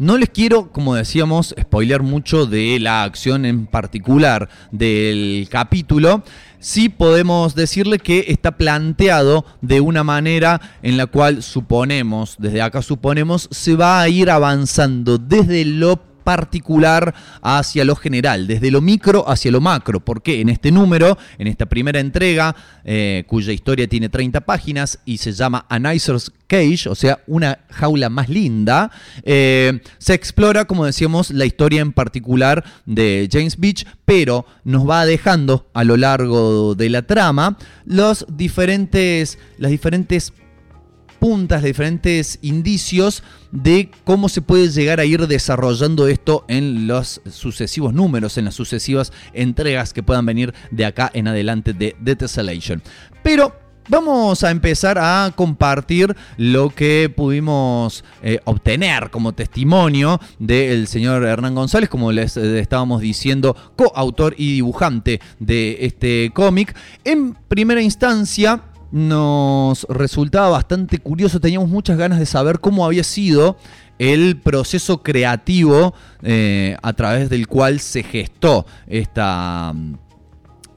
no 0.00 0.16
les 0.16 0.30
quiero, 0.30 0.72
como 0.72 0.94
decíamos, 0.94 1.54
spoilear 1.60 2.02
mucho 2.02 2.46
de 2.46 2.80
la 2.80 3.02
acción 3.02 3.44
en 3.44 3.66
particular 3.66 4.48
del 4.72 5.46
capítulo. 5.50 6.24
Sí 6.62 6.90
podemos 6.90 7.54
decirle 7.54 7.98
que 7.98 8.26
está 8.28 8.58
planteado 8.58 9.46
de 9.62 9.80
una 9.80 10.04
manera 10.04 10.60
en 10.82 10.98
la 10.98 11.06
cual 11.06 11.42
suponemos, 11.42 12.36
desde 12.38 12.60
acá 12.60 12.82
suponemos, 12.82 13.48
se 13.50 13.76
va 13.76 14.02
a 14.02 14.08
ir 14.10 14.28
avanzando 14.28 15.16
desde 15.16 15.64
lo 15.64 16.09
particular 16.22 17.14
hacia 17.42 17.84
lo 17.84 17.96
general, 17.96 18.46
desde 18.46 18.70
lo 18.70 18.80
micro 18.80 19.28
hacia 19.28 19.50
lo 19.50 19.60
macro, 19.60 20.00
porque 20.00 20.40
en 20.40 20.48
este 20.48 20.70
número, 20.70 21.18
en 21.38 21.46
esta 21.46 21.66
primera 21.66 22.00
entrega, 22.00 22.54
eh, 22.84 23.24
cuya 23.26 23.52
historia 23.52 23.86
tiene 23.88 24.08
30 24.08 24.42
páginas 24.42 24.98
y 25.04 25.18
se 25.18 25.32
llama 25.32 25.66
A 25.68 25.78
Cage, 26.46 26.88
o 26.88 26.94
sea, 26.94 27.20
una 27.26 27.60
jaula 27.70 28.08
más 28.08 28.28
linda, 28.28 28.90
eh, 29.22 29.80
se 29.98 30.14
explora, 30.14 30.64
como 30.64 30.84
decíamos, 30.84 31.30
la 31.30 31.44
historia 31.44 31.80
en 31.80 31.92
particular 31.92 32.64
de 32.86 33.28
James 33.30 33.56
Beach, 33.58 33.86
pero 34.04 34.46
nos 34.64 34.88
va 34.88 35.06
dejando 35.06 35.70
a 35.74 35.84
lo 35.84 35.96
largo 35.96 36.74
de 36.74 36.90
la 36.90 37.02
trama 37.02 37.56
los 37.84 38.26
diferentes, 38.28 39.38
las 39.58 39.70
diferentes 39.70 40.32
puntas, 41.20 41.62
diferentes 41.62 42.38
indicios 42.42 43.22
de 43.52 43.90
cómo 44.04 44.28
se 44.28 44.42
puede 44.42 44.70
llegar 44.70 44.98
a 44.98 45.04
ir 45.04 45.26
desarrollando 45.28 46.08
esto 46.08 46.44
en 46.48 46.86
los 46.86 47.20
sucesivos 47.30 47.94
números, 47.94 48.38
en 48.38 48.46
las 48.46 48.54
sucesivas 48.54 49.12
entregas 49.32 49.92
que 49.92 50.02
puedan 50.02 50.26
venir 50.26 50.54
de 50.70 50.86
acá 50.86 51.10
en 51.14 51.28
adelante 51.28 51.72
de 51.72 51.94
The 52.02 52.16
Tessellation. 52.16 52.82
Pero 53.22 53.54
Vamos 53.90 54.44
a 54.44 54.52
empezar 54.52 54.98
a 55.00 55.32
compartir 55.34 56.14
lo 56.36 56.70
que 56.70 57.12
pudimos 57.14 58.04
eh, 58.22 58.38
obtener 58.44 59.10
como 59.10 59.32
testimonio 59.32 60.20
del 60.38 60.86
señor 60.86 61.24
Hernán 61.24 61.56
González, 61.56 61.90
como 61.90 62.12
les 62.12 62.36
eh, 62.36 62.60
estábamos 62.60 63.00
diciendo, 63.00 63.56
coautor 63.74 64.36
y 64.38 64.52
dibujante 64.52 65.20
de 65.40 65.78
este 65.80 66.30
cómic. 66.32 66.76
En 67.02 67.34
primera 67.34 67.82
instancia, 67.82 68.62
nos 68.92 69.84
resultaba 69.88 70.50
bastante 70.50 70.98
curioso, 70.98 71.40
teníamos 71.40 71.68
muchas 71.68 71.96
ganas 71.96 72.18
de 72.18 72.26
saber 72.26 72.60
cómo 72.60 72.84
había 72.84 73.04
sido 73.04 73.56
el 73.98 74.38
proceso 74.38 75.02
creativo 75.02 75.94
eh, 76.22 76.76
a 76.82 76.92
través 76.94 77.28
del 77.28 77.46
cual 77.46 77.80
se 77.80 78.02
gestó 78.02 78.66
esta 78.86 79.74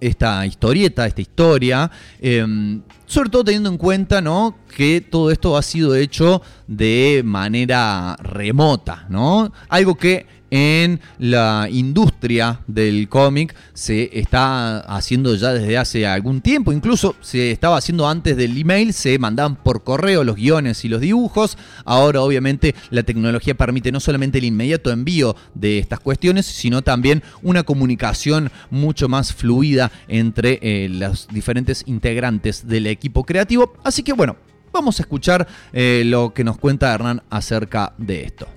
esta 0.08 0.46
historieta, 0.46 1.08
esta 1.08 1.22
historia, 1.22 1.89
em, 2.20 2.82
sobre 3.05 3.29
todo 3.29 3.46
teniendo 3.46 3.70
en 3.70 3.77
cuenta 3.77 4.22
¿no? 4.22 4.58
que 4.75 5.00
todo 5.00 5.32
esto 5.32 5.55
ha 5.55 5.62
sido 5.62 5.96
hecho 5.96 6.41
de 6.67 7.22
manera 7.24 8.17
remota, 8.22 9.05
¿no? 9.10 9.53
Algo 9.70 9.96
que 9.96 10.25
en 10.53 11.00
la 11.17 11.67
industria 11.72 12.60
del 12.67 13.10
cómic 13.10 13.55
se 13.74 14.19
está 14.19 14.81
haciendo 14.81 15.33
ya 15.33 15.51
desde 15.51 15.79
hace 15.79 16.05
algún 16.05 16.41
tiempo, 16.41 16.72
incluso 16.72 17.15
se 17.22 17.50
estaba 17.50 17.77
haciendo 17.77 18.07
antes 18.07 18.38
del 18.38 18.55
email, 18.55 18.93
se 18.93 19.17
mandaban 19.17 19.55
por 19.55 19.83
correo 19.83 20.24
los 20.24 20.36
guiones 20.36 20.86
y 20.86 20.89
los 20.89 21.01
dibujos, 21.01 21.57
ahora 21.86 22.22
obviamente 22.22 22.75
la 22.91 23.01
tecnología 23.01 23.55
permite 23.55 23.91
no 23.91 24.00
solamente 24.00 24.38
el 24.38 24.43
inmediato 24.43 24.91
envío 24.91 25.36
de 25.55 25.79
estas 25.79 26.00
cuestiones, 26.00 26.45
sino 26.45 26.83
también 26.83 27.24
una 27.41 27.63
comunicación 27.63 28.51
mucho 28.69 29.10
más 29.10 29.33
fluida 29.33 29.91
entre 30.07 30.60
eh, 30.62 30.88
los 30.88 31.27
diferentes 31.29 31.83
integrantes 31.88 32.67
del 32.67 32.86
equipo 32.86 33.24
creativo, 33.24 33.74
así 33.83 34.03
que 34.03 34.13
bueno, 34.13 34.36
vamos 34.72 35.00
a 35.00 35.01
escuchar 35.01 35.48
eh, 35.72 36.03
lo 36.05 36.31
que 36.31 36.43
nos 36.43 36.60
cuenta 36.60 36.93
Hernán 36.93 37.24
acerca 37.31 37.93
de 37.98 38.25
esto. 38.25 38.48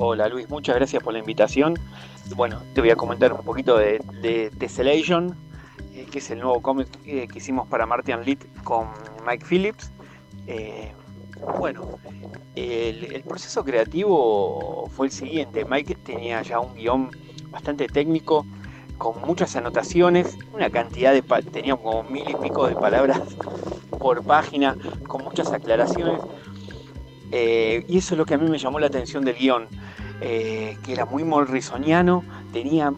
Hola 0.00 0.28
Luis, 0.28 0.48
muchas 0.48 0.76
gracias 0.76 1.02
por 1.02 1.12
la 1.12 1.18
invitación. 1.18 1.74
Bueno, 2.36 2.62
te 2.72 2.80
voy 2.80 2.90
a 2.90 2.94
comentar 2.94 3.32
un 3.32 3.42
poquito 3.42 3.76
de, 3.76 4.00
de 4.22 4.48
Tessellation, 4.56 5.36
eh, 5.92 6.06
que 6.08 6.20
es 6.20 6.30
el 6.30 6.38
nuevo 6.38 6.62
cómic 6.62 6.88
que 7.02 7.28
hicimos 7.34 7.66
para 7.66 7.84
Martian 7.84 8.24
Lit 8.24 8.44
con 8.62 8.86
Mike 9.26 9.44
Phillips. 9.44 9.90
Eh, 10.46 10.92
bueno, 11.58 11.98
el, 12.54 13.24
proceso 13.26 13.64
creativo 13.64 14.88
fue 14.94 15.06
el 15.06 15.12
siguiente. 15.12 15.64
Mike 15.64 15.96
tenía 15.96 16.42
ya 16.42 16.60
un 16.60 16.76
guion 16.76 17.10
bastante 17.50 17.88
técnico, 17.88 18.46
con 18.98 19.20
muchas 19.22 19.56
anotaciones, 19.56 20.38
una 20.52 20.70
cantidad 20.70 21.12
de... 21.12 21.22
tenía 21.42 21.74
como 21.74 22.04
mil 22.04 22.30
y 22.30 22.36
pico 22.36 22.68
de 22.68 22.76
palabras 22.76 23.20
por 23.98 24.22
página, 24.22 24.76
con 25.08 25.24
muchas 25.24 25.50
aclaraciones. 25.52 26.20
Y 27.30 27.98
eso 27.98 28.14
es 28.14 28.18
lo 28.18 28.24
que 28.24 28.34
a 28.34 28.38
mí 28.38 28.48
me 28.48 28.58
llamó 28.58 28.78
la 28.78 28.86
atención 28.86 29.24
del 29.24 29.36
guion 29.36 29.68
eh, 30.20 30.76
que 30.82 30.92
era 30.92 31.04
muy 31.04 31.22
morrisoniano, 31.22 32.24
tenía, 32.52 32.92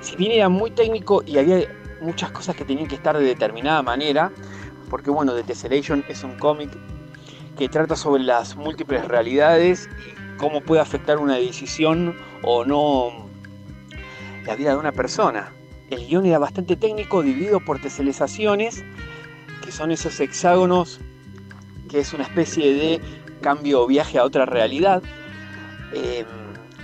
si 0.00 0.16
bien 0.16 0.32
era 0.32 0.48
muy 0.48 0.70
técnico 0.70 1.22
y 1.26 1.36
había 1.36 1.68
muchas 2.00 2.30
cosas 2.30 2.56
que 2.56 2.64
tenían 2.64 2.88
que 2.88 2.94
estar 2.94 3.18
de 3.18 3.24
determinada 3.24 3.82
manera, 3.82 4.32
porque 4.88 5.10
bueno, 5.10 5.34
The 5.34 5.42
Tessellation 5.42 6.02
es 6.08 6.24
un 6.24 6.38
cómic 6.38 6.70
que 7.58 7.68
trata 7.68 7.96
sobre 7.96 8.22
las 8.22 8.56
múltiples 8.56 9.06
realidades 9.06 9.90
y 10.06 10.38
cómo 10.38 10.62
puede 10.62 10.80
afectar 10.80 11.18
una 11.18 11.34
decisión 11.34 12.16
o 12.42 12.64
no 12.64 13.28
la 14.46 14.56
vida 14.56 14.70
de 14.70 14.76
una 14.76 14.92
persona. 14.92 15.52
El 15.90 16.06
guion 16.06 16.24
era 16.24 16.38
bastante 16.38 16.76
técnico, 16.76 17.22
dividido 17.22 17.60
por 17.60 17.78
teselizaciones, 17.78 18.82
que 19.62 19.70
son 19.70 19.90
esos 19.90 20.18
hexágonos, 20.18 20.98
que 21.90 21.98
es 21.98 22.14
una 22.14 22.22
especie 22.22 22.72
de 22.72 23.00
cambio 23.40 23.86
viaje 23.86 24.18
a 24.18 24.24
otra 24.24 24.46
realidad. 24.46 25.02
Em, 25.92 26.26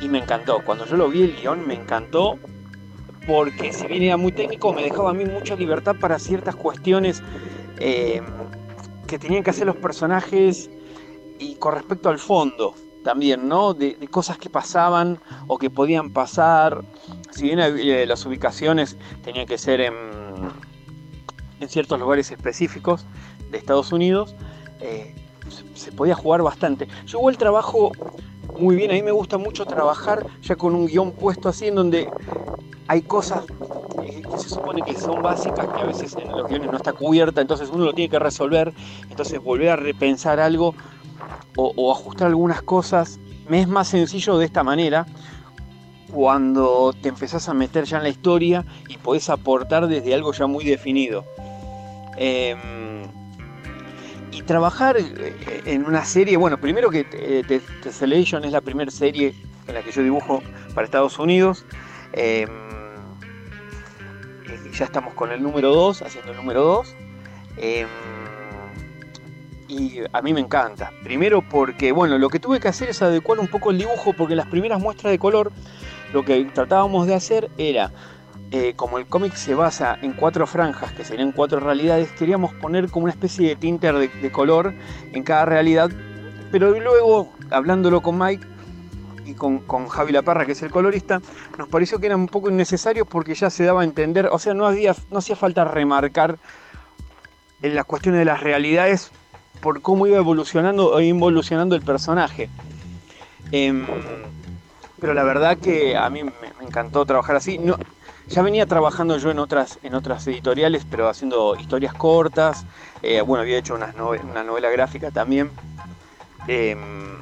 y 0.00 0.08
me 0.08 0.18
encantó. 0.18 0.62
Cuando 0.64 0.84
yo 0.84 0.96
lo 0.96 1.08
vi 1.08 1.22
el 1.22 1.36
guion 1.36 1.66
me 1.66 1.74
encantó 1.74 2.38
porque 3.26 3.72
si 3.72 3.86
bien 3.86 4.02
era 4.02 4.16
muy 4.16 4.32
técnico 4.32 4.72
me 4.72 4.82
dejaba 4.82 5.10
a 5.10 5.14
mí 5.14 5.24
mucha 5.24 5.56
libertad 5.56 5.96
para 5.98 6.18
ciertas 6.18 6.54
cuestiones 6.54 7.22
em, 7.78 8.24
que 9.06 9.18
tenían 9.18 9.42
que 9.42 9.50
hacer 9.50 9.66
los 9.66 9.76
personajes 9.76 10.70
y 11.38 11.54
con 11.56 11.74
respecto 11.74 12.08
al 12.08 12.18
fondo 12.18 12.74
también, 13.04 13.48
¿no? 13.48 13.72
De, 13.72 13.94
cosas 14.10 14.36
que 14.38 14.50
pasaban 14.50 15.20
o 15.46 15.58
que 15.58 15.70
podían 15.70 16.10
pasar. 16.10 16.84
Si 17.30 17.44
bien 17.44 17.60
eh, 17.60 18.04
las 18.06 18.26
ubicaciones 18.26 18.96
tenían 19.22 19.46
que 19.46 19.58
ser 19.58 19.80
en 19.80 19.94
ciertos 21.68 22.00
lugares 22.00 22.32
específicos 22.32 23.06
de 23.50 23.58
Estados 23.58 23.92
Unidos, 23.92 24.34
eh, 24.80 25.14
se 25.74 25.92
podía 25.92 26.14
jugar 26.14 26.42
bastante. 26.42 26.88
Yo 27.06 27.18
igual 27.18 27.36
trabajo 27.38 27.92
muy 28.58 28.76
bien. 28.76 28.90
A 28.90 28.94
mí 28.94 29.02
me 29.02 29.12
gusta 29.12 29.38
mucho 29.38 29.64
trabajar 29.66 30.26
ya 30.42 30.56
con 30.56 30.74
un 30.74 30.86
guion 30.86 31.12
puesto 31.12 31.48
así, 31.48 31.68
en 31.68 31.74
donde 31.74 32.08
hay 32.88 33.02
cosas 33.02 33.44
que 34.00 34.22
se 34.38 34.48
supone 34.48 34.82
que 34.82 34.94
son 34.94 35.22
básicas, 35.22 35.66
que 35.68 35.82
a 35.82 35.86
veces 35.86 36.16
en 36.16 36.28
los 36.28 36.48
guiones 36.48 36.70
no 36.70 36.76
está 36.76 36.92
cubierta, 36.92 37.40
entonces 37.40 37.70
uno 37.72 37.84
lo 37.84 37.92
tiene 37.92 38.10
que 38.10 38.18
resolver, 38.18 38.72
entonces 39.08 39.42
volver 39.42 39.70
a 39.70 39.76
repensar 39.76 40.40
algo 40.40 40.74
o, 41.56 41.92
ajustar 41.92 42.28
algunas 42.28 42.62
cosas. 42.62 43.18
Me 43.48 43.60
es 43.60 43.68
más 43.68 43.88
sencillo 43.88 44.38
de 44.38 44.44
esta 44.44 44.62
manera 44.62 45.06
cuando 46.12 46.92
te 47.00 47.08
empezás 47.08 47.48
a 47.48 47.54
meter 47.54 47.84
ya 47.84 47.98
en 47.98 48.04
la 48.04 48.08
historia 48.08 48.64
y 48.88 48.96
podés 48.96 49.28
aportar 49.28 49.88
desde 49.88 50.14
algo 50.14 50.32
ya 50.32 50.46
muy 50.46 50.64
definido. 50.64 51.24
Em, 52.16 52.95
y 54.36 54.42
trabajar 54.42 54.96
eh, 54.98 55.62
en 55.64 55.86
una 55.86 56.04
serie, 56.04 56.36
bueno, 56.36 56.58
primero 56.58 56.90
que 56.90 57.06
eh, 57.10 57.60
Tessellation 57.82 58.44
es 58.44 58.52
la 58.52 58.60
primera 58.60 58.90
serie 58.90 59.34
en 59.66 59.74
la 59.74 59.82
que 59.82 59.90
yo 59.90 60.02
dibujo 60.02 60.42
para 60.74 60.84
Estados 60.84 61.18
Unidos. 61.18 61.64
Em, 62.12 62.48
ya 64.72 64.84
estamos 64.84 65.14
con 65.14 65.32
el 65.32 65.42
número 65.42 65.74
2, 65.74 66.02
haciendo 66.02 66.32
el 66.32 66.36
número 66.36 66.62
2. 66.62 66.94
Em, 67.56 67.88
y 69.68 70.00
a 70.12 70.20
mí 70.20 70.34
me 70.34 70.40
encanta. 70.40 70.92
Primero 71.02 71.40
porque, 71.40 71.92
bueno, 71.92 72.18
lo 72.18 72.28
que 72.28 72.38
tuve 72.38 72.60
que 72.60 72.68
hacer 72.68 72.90
es 72.90 73.00
adecuar 73.00 73.38
un 73.38 73.48
poco 73.48 73.70
el 73.70 73.78
dibujo 73.78 74.12
porque 74.12 74.36
las 74.36 74.46
primeras 74.48 74.80
muestras 74.80 75.12
de 75.12 75.18
color, 75.18 75.50
lo 76.12 76.24
que 76.24 76.44
tratábamos 76.52 77.06
de 77.06 77.14
hacer 77.14 77.50
era 77.56 77.90
eh, 78.52 78.74
como 78.76 78.98
el 78.98 79.06
cómic 79.06 79.34
se 79.34 79.54
basa 79.54 79.98
en 80.02 80.12
cuatro 80.12 80.46
franjas, 80.46 80.92
que 80.92 81.04
serían 81.04 81.32
cuatro 81.32 81.58
realidades, 81.58 82.12
queríamos 82.12 82.54
poner 82.54 82.88
como 82.90 83.04
una 83.04 83.12
especie 83.12 83.48
de 83.48 83.56
tinter 83.56 83.94
de, 83.96 84.30
color 84.30 84.72
en 85.12 85.24
cada 85.24 85.44
realidad, 85.46 85.90
pero 86.52 86.70
luego, 86.78 87.32
hablándolo 87.50 88.02
con 88.02 88.18
Mike 88.18 88.46
y 89.24 89.34
con, 89.34 89.88
Javi 89.88 90.12
La 90.12 90.22
Parra, 90.22 90.46
que 90.46 90.52
es 90.52 90.62
el 90.62 90.70
colorista, 90.70 91.20
nos 91.58 91.68
pareció 91.68 91.98
que 91.98 92.06
era 92.06 92.14
un 92.14 92.28
poco 92.28 92.48
innecesario 92.48 93.04
porque 93.04 93.34
ya 93.34 93.50
se 93.50 93.64
daba 93.64 93.80
a 93.80 93.84
entender, 93.84 94.28
o 94.30 94.38
sea, 94.38 94.54
no, 94.54 94.66
había, 94.66 94.94
no 95.10 95.18
hacía 95.18 95.34
falta 95.34 95.64
remarcar 95.64 96.38
en 97.62 97.74
las 97.74 97.84
cuestiones 97.84 98.20
de 98.20 98.26
las 98.26 98.40
realidades 98.40 99.10
por 99.60 99.82
cómo 99.82 100.06
iba 100.06 100.18
evolucionando 100.18 100.92
o 100.92 101.00
involucionando 101.00 101.74
el 101.74 101.82
personaje. 101.82 102.48
Em, 103.50 103.86
pero 105.00 105.14
la 105.14 105.24
verdad 105.24 105.58
que 105.58 105.96
a 105.96 106.08
mí 106.10 106.22
me, 106.22 106.32
encantó 106.64 107.04
trabajar 107.04 107.36
así. 107.36 107.58
No, 107.58 107.76
ya 108.28 108.42
venía 108.42 108.66
trabajando 108.66 109.18
yo 109.18 109.30
en 109.30 109.38
otras, 109.38 109.78
en 109.82 109.94
otras 109.94 110.26
editoriales, 110.26 110.84
pero 110.90 111.08
haciendo 111.08 111.56
historias 111.56 111.94
cortas. 111.94 112.64
Eh, 113.02 113.20
bueno, 113.20 113.42
había 113.42 113.58
hecho 113.58 113.74
una 113.74 113.92
novela 113.92 114.70
gráfica 114.70 115.10
también, 115.10 115.50
em, 116.48 117.16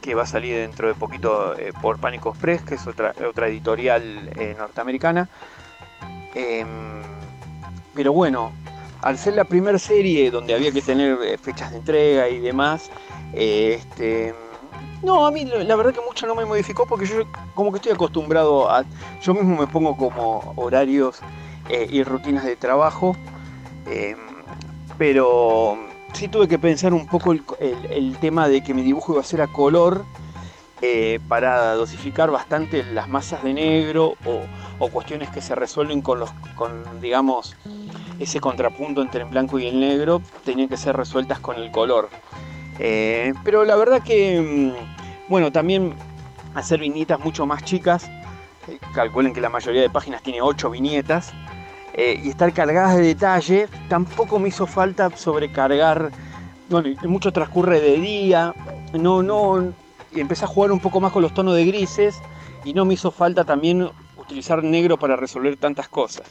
que 0.00 0.14
va 0.14 0.24
a 0.24 0.26
salir 0.26 0.56
dentro 0.56 0.88
de 0.88 0.94
poquito 0.94 1.56
eh, 1.58 1.72
por 1.80 1.98
Pánico 1.98 2.30
Express, 2.30 2.62
que 2.62 2.74
es 2.74 2.86
otra, 2.86 3.14
otra 3.28 3.48
editorial 3.48 4.30
eh, 4.36 4.54
norteamericana. 4.58 5.28
Em, 6.34 7.02
pero 7.94 8.12
bueno, 8.12 8.52
al 9.00 9.16
ser 9.16 9.34
la 9.34 9.44
primera 9.44 9.78
serie 9.78 10.30
donde 10.30 10.54
había 10.54 10.70
que 10.70 10.82
tener 10.82 11.38
fechas 11.38 11.70
de 11.70 11.78
entrega 11.78 12.28
y 12.28 12.40
demás, 12.40 12.90
este 13.32 14.34
no, 15.02 15.26
a 15.26 15.30
mí 15.30 15.44
la 15.44 15.76
verdad 15.76 15.92
que 15.92 16.00
mucho 16.00 16.26
no 16.26 16.34
me 16.34 16.44
modificó 16.44 16.86
porque 16.86 17.06
yo 17.06 17.22
como 17.54 17.70
que 17.70 17.76
estoy 17.76 17.92
acostumbrado 17.92 18.70
a... 18.70 18.84
Yo 19.22 19.34
mismo 19.34 19.56
me 19.56 19.66
pongo 19.66 19.96
como 19.96 20.52
horarios 20.56 21.20
eh, 21.68 21.86
y 21.90 22.02
rutinas 22.02 22.44
de 22.44 22.56
trabajo, 22.56 23.16
em, 23.86 24.16
pero 24.98 25.78
sí 26.12 26.28
tuve 26.28 26.48
que 26.48 26.58
pensar 26.58 26.94
un 26.94 27.06
poco 27.06 27.32
el, 27.32 28.16
tema 28.20 28.48
de 28.48 28.62
que 28.62 28.72
mi 28.72 28.82
dibujo 28.82 29.12
iba 29.12 29.20
a 29.20 29.24
ser 29.24 29.42
a 29.42 29.48
color 29.48 30.04
eh, 30.80 31.20
para 31.28 31.74
dosificar 31.74 32.30
bastante 32.30 32.82
las 32.84 33.08
masas 33.08 33.42
de 33.44 33.52
negro 33.52 34.14
o, 34.78 34.88
cuestiones 34.88 35.28
que 35.30 35.40
se 35.40 35.54
resuelven 35.54 36.02
con 36.02 36.20
los, 36.20 36.30
con 36.54 37.00
digamos, 37.00 37.56
ese 38.18 38.40
contrapunto 38.40 39.02
entre 39.02 39.22
el 39.22 39.28
blanco 39.28 39.58
y 39.58 39.66
el 39.66 39.80
negro, 39.80 40.22
tenían 40.44 40.68
que 40.68 40.76
ser 40.76 40.96
resueltas 40.96 41.38
con 41.38 41.56
el 41.56 41.70
color. 41.70 42.08
Eh, 42.78 43.34
pero 43.44 43.64
la 43.64 43.76
verdad 43.76 44.02
que, 44.02 44.40
mm, 44.40 45.28
bueno, 45.28 45.50
también 45.52 45.94
hacer 46.54 46.80
viñetas 46.80 47.20
mucho 47.20 47.46
más 47.46 47.64
chicas. 47.64 48.10
Eh, 48.68 48.78
calculen 48.94 49.32
que 49.32 49.40
la 49.40 49.48
mayoría 49.50 49.82
de 49.82 49.90
páginas 49.90 50.22
tiene 50.22 50.42
8 50.42 50.70
viñetas. 50.70 51.32
eh, 51.98 52.20
y 52.22 52.28
estar 52.28 52.52
cargadas 52.52 52.96
de 52.96 53.02
detalle, 53.02 53.68
tampoco 53.88 54.38
me 54.38 54.48
hizo 54.48 54.66
falta 54.66 55.10
sobrecargar. 55.16 56.12
Bueno, 56.68 56.90
mucho 57.04 57.32
transcurre 57.32 57.80
de 57.80 57.96
día, 57.98 58.54
no, 58.92 59.22
no, 59.22 59.72
y 60.12 60.20
empecé 60.20 60.44
a 60.44 60.48
jugar 60.48 60.72
un 60.72 60.80
poco 60.80 61.00
más 61.00 61.12
con 61.12 61.22
los 61.22 61.32
tonos 61.32 61.54
de 61.54 61.64
grises 61.64 62.20
y 62.64 62.74
no 62.74 62.84
me 62.84 62.94
hizo 62.94 63.10
falta 63.10 63.44
también 63.44 63.88
utilizar 64.16 64.62
negro 64.62 64.98
para 64.98 65.16
resolver 65.16 65.56
tantas 65.56 65.88
cosas. 65.88 66.26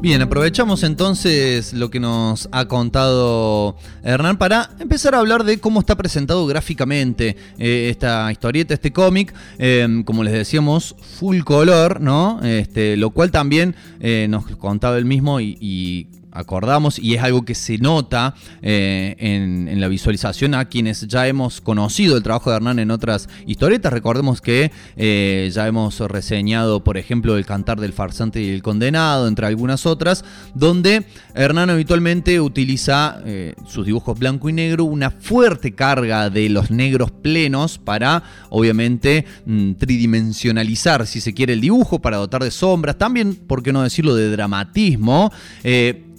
Bien, 0.00 0.22
aprovechamos 0.22 0.84
entonces 0.84 1.72
lo 1.72 1.90
que 1.90 1.98
nos 1.98 2.48
ha 2.52 2.66
contado 2.68 3.76
Hernán 4.04 4.38
para 4.38 4.70
empezar 4.78 5.16
a 5.16 5.18
hablar 5.18 5.42
de 5.42 5.58
cómo 5.58 5.80
está 5.80 5.96
presentado 5.96 6.46
gráficamente 6.46 7.36
eh, 7.58 7.88
esta 7.90 8.30
historieta, 8.30 8.74
este 8.74 8.92
cómic, 8.92 9.34
em, 9.58 10.04
como 10.04 10.22
les 10.22 10.34
decíamos, 10.34 10.94
full 11.18 11.40
color, 11.40 12.00
¿no? 12.00 12.40
Este, 12.44 12.96
lo 12.96 13.10
cual 13.10 13.32
también 13.32 13.74
eh, 13.98 14.28
nos 14.30 14.46
contaba 14.56 14.98
él 14.98 15.04
mismo 15.04 15.40
y 15.40 16.06
acordamos 16.38 16.98
y 16.98 17.14
es 17.14 17.22
algo 17.22 17.44
que 17.44 17.54
se 17.54 17.78
nota 17.78 18.34
eh, 18.62 19.16
en, 19.18 19.80
la 19.80 19.88
visualización 19.88 20.54
a 20.54 20.66
quienes 20.66 21.06
ya 21.06 21.26
hemos 21.26 21.60
conocido 21.60 22.16
el 22.16 22.22
trabajo 22.22 22.50
de 22.50 22.56
Hernán 22.56 22.78
en 22.78 22.90
otras 22.90 23.28
historietas. 23.46 23.92
Recordemos 23.92 24.40
que 24.40 24.70
eh, 24.96 25.50
ya 25.52 25.66
hemos 25.66 25.98
reseñado, 26.00 26.82
por 26.82 26.96
ejemplo, 26.96 27.36
El 27.36 27.44
Cantar 27.44 27.80
del 27.80 27.92
Farsante 27.92 28.40
y 28.40 28.50
el 28.50 28.62
Condenado, 28.62 29.28
entre 29.28 29.46
algunas 29.46 29.86
otras, 29.86 30.24
donde 30.54 31.04
Hernán 31.34 31.70
habitualmente 31.70 32.40
utiliza 32.40 33.20
eh, 33.24 33.54
sus 33.66 33.86
dibujos 33.86 34.18
blanco 34.18 34.48
y 34.48 34.52
negro, 34.52 34.84
una 34.84 35.10
fuerte 35.10 35.74
carga 35.74 36.30
de 36.30 36.48
los 36.48 36.70
negros 36.70 37.10
plenos 37.10 37.78
para, 37.78 38.22
obviamente, 38.50 39.26
mm, 39.44 39.72
tridimensionalizar, 39.72 41.06
si 41.06 41.20
se 41.20 41.34
quiere, 41.34 41.52
el 41.52 41.60
dibujo, 41.60 41.98
para 42.00 42.16
dotar 42.16 42.44
de 42.44 42.50
sombras, 42.50 42.96
también, 42.96 43.34
por 43.34 43.62
qué 43.62 43.72
no 43.72 43.82
decirlo, 43.82 44.14
de 44.14 44.30
dramatismo. 44.30 45.32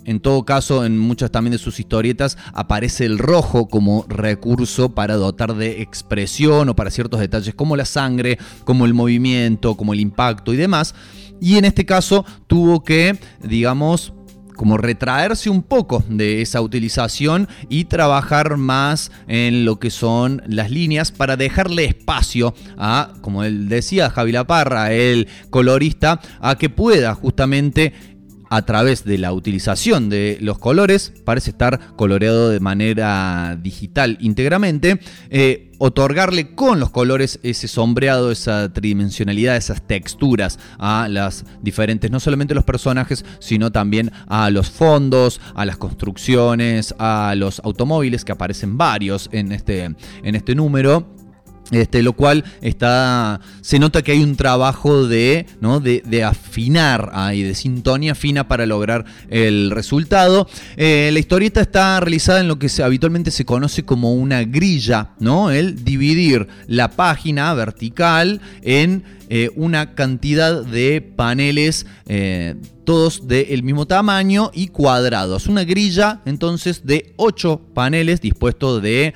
En 0.06 0.20
todo 0.20 0.44
caso, 0.44 0.86
en 0.86 0.98
muchas 0.98 1.32
también 1.32 1.52
de 1.52 1.58
sus 1.58 1.80
historietas 1.80 2.38
aparece 2.54 3.06
el 3.06 3.20
rojo 3.20 3.68
como 3.68 4.06
recurso 4.08 4.90
para 4.90 5.16
dotar 5.16 5.56
de 5.56 5.82
expresión 5.82 6.70
o 6.70 6.76
para 6.76 6.90
ciertos 6.90 7.20
detalles 7.20 7.54
como 7.54 7.76
la 7.76 7.86
sangre, 7.86 8.38
como 8.64 8.86
el 8.86 8.94
movimiento, 8.94 9.76
como 9.76 9.94
el 9.94 10.00
impacto 10.00 10.54
y 10.54 10.58
demás. 10.58 10.96
Y 11.42 11.58
en 11.58 11.66
este 11.66 11.86
caso 11.86 12.26
tuvo 12.48 12.84
que, 12.84 13.18
digamos, 13.44 14.14
como 14.60 14.78
retraerse 14.78 15.50
un 15.50 15.64
poco 15.64 16.04
de 16.10 16.42
esa 16.42 16.60
utilización 16.60 17.48
y 17.70 17.86
trabajar 17.86 18.58
más 18.58 19.10
en 19.30 19.64
lo 19.64 19.80
que 19.80 19.90
son 19.90 20.42
las 20.48 20.70
líneas 20.70 21.14
para 21.14 21.38
dejarle 21.38 21.86
espacio 21.86 22.54
a, 22.78 23.14
como 23.22 23.46
él 23.46 23.70
decía, 23.70 24.10
Javi 24.10 24.34
Parra, 24.46 24.92
el 24.92 25.30
colorista, 25.50 26.20
a 26.42 26.58
que 26.58 26.70
pueda 26.70 27.16
justamente 27.16 27.94
a 28.50 28.64
través 28.64 29.04
de 29.04 29.18
la 29.18 29.34
utilización 29.34 30.10
de 30.10 30.38
los 30.42 30.58
colores, 30.58 31.14
parece 31.24 31.52
estar 31.52 31.96
coloreado 31.96 32.50
de 32.50 32.60
manera 32.60 33.58
digital 33.62 34.18
íntegramente, 34.20 35.00
eh, 35.30 35.72
otorgarle 35.78 36.56
con 36.56 36.80
los 36.80 36.90
colores 36.90 37.40
ese 37.42 37.68
sombreado, 37.68 38.32
esa 38.32 38.72
tridimensionalidad, 38.72 39.56
esas 39.56 39.82
texturas 39.82 40.60
a 40.78 41.08
las 41.10 41.46
diferentes, 41.62 42.12
no 42.12 42.20
solamente 42.20 42.54
los 42.54 42.66
personajes, 42.66 43.26
sino 43.40 43.72
también 43.72 44.12
a 44.28 44.50
los 44.50 44.70
fondos, 44.70 45.40
a 45.56 45.66
las 45.66 45.78
construcciones, 45.78 46.94
a 47.00 47.34
los 47.36 47.62
automóviles, 47.64 48.26
que 48.26 48.34
aparecen 48.34 48.78
varios 48.78 49.30
en 49.32 49.52
este, 49.52 49.84
en 49.84 50.36
este 50.36 50.54
número. 50.56 51.19
Este, 51.72 52.02
lo 52.02 52.14
cual 52.14 52.46
está, 52.62 53.42
se 53.62 53.78
nota 53.78 54.02
que 54.02 54.14
hay 54.14 54.24
un 54.24 54.36
trabajo 54.36 55.08
de, 55.08 55.46
¿no? 55.62 55.80
de, 55.80 56.24
afinar 56.24 57.12
ahí, 57.14 57.44
de 57.44 57.54
sintonía 57.54 58.16
fina 58.16 58.48
para 58.48 58.66
lograr 58.66 59.06
el 59.30 59.70
resultado. 59.72 60.48
Eh, 60.78 61.10
la 61.14 61.20
historieta 61.20 61.62
está 61.62 62.00
realizada 62.00 62.40
en 62.40 62.48
lo 62.48 62.58
que 62.58 62.70
habitualmente 62.84 63.30
se 63.30 63.46
conoce 63.46 63.86
como 63.86 64.14
una 64.14 64.44
grilla, 64.44 65.12
¿no? 65.20 65.52
el 65.52 65.84
dividir 65.84 66.48
la 66.66 66.90
página 66.90 67.54
vertical 67.54 68.42
en 68.64 69.04
eh, 69.30 69.52
una 69.56 69.94
cantidad 69.94 70.64
de 70.66 71.02
paneles. 71.02 71.86
Eh, 72.08 72.56
todos 72.84 73.28
del 73.28 73.62
mismo 73.62 73.86
tamaño 73.86 74.50
y 74.52 74.70
cuadrados. 74.70 75.46
Una 75.46 75.64
grilla 75.64 76.22
entonces 76.26 76.88
de 76.88 77.14
8 77.18 77.62
paneles 77.76 78.20
dispuestos 78.20 78.82
de 78.82 79.14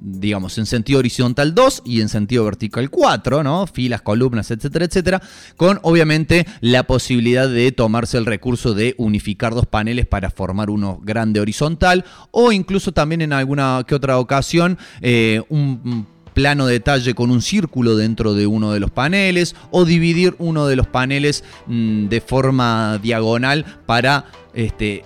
digamos, 0.00 0.58
en 0.58 0.66
sentido 0.66 1.00
horizontal 1.00 1.54
2 1.54 1.82
y 1.84 2.00
en 2.00 2.08
sentido 2.08 2.44
vertical 2.44 2.90
4, 2.90 3.42
¿no? 3.42 3.66
Filas, 3.66 4.02
columnas, 4.02 4.50
etcétera, 4.50 4.84
etcétera, 4.84 5.22
con 5.56 5.80
obviamente 5.82 6.46
la 6.60 6.84
posibilidad 6.84 7.48
de 7.48 7.72
tomarse 7.72 8.18
el 8.18 8.26
recurso 8.26 8.74
de 8.74 8.94
unificar 8.98 9.54
dos 9.54 9.66
paneles 9.66 10.06
para 10.06 10.30
formar 10.30 10.70
uno 10.70 11.00
grande 11.02 11.40
horizontal 11.40 12.04
o 12.30 12.52
incluso 12.52 12.92
también 12.92 13.22
en 13.22 13.32
alguna 13.32 13.84
que 13.86 13.94
otra 13.94 14.18
ocasión 14.18 14.78
eh, 15.00 15.42
un 15.48 16.06
plano 16.38 16.66
detalle 16.66 17.14
con 17.14 17.32
un 17.32 17.42
círculo 17.42 17.96
dentro 17.96 18.32
de 18.34 18.46
uno 18.46 18.72
de 18.72 18.78
los 18.78 18.92
paneles 18.92 19.56
o 19.72 19.84
dividir 19.84 20.36
uno 20.38 20.68
de 20.68 20.76
los 20.76 20.86
paneles 20.86 21.42
mm, 21.66 22.06
de 22.06 22.20
forma 22.20 22.98
diagonal 23.02 23.64
para 23.86 24.26
este, 24.54 25.04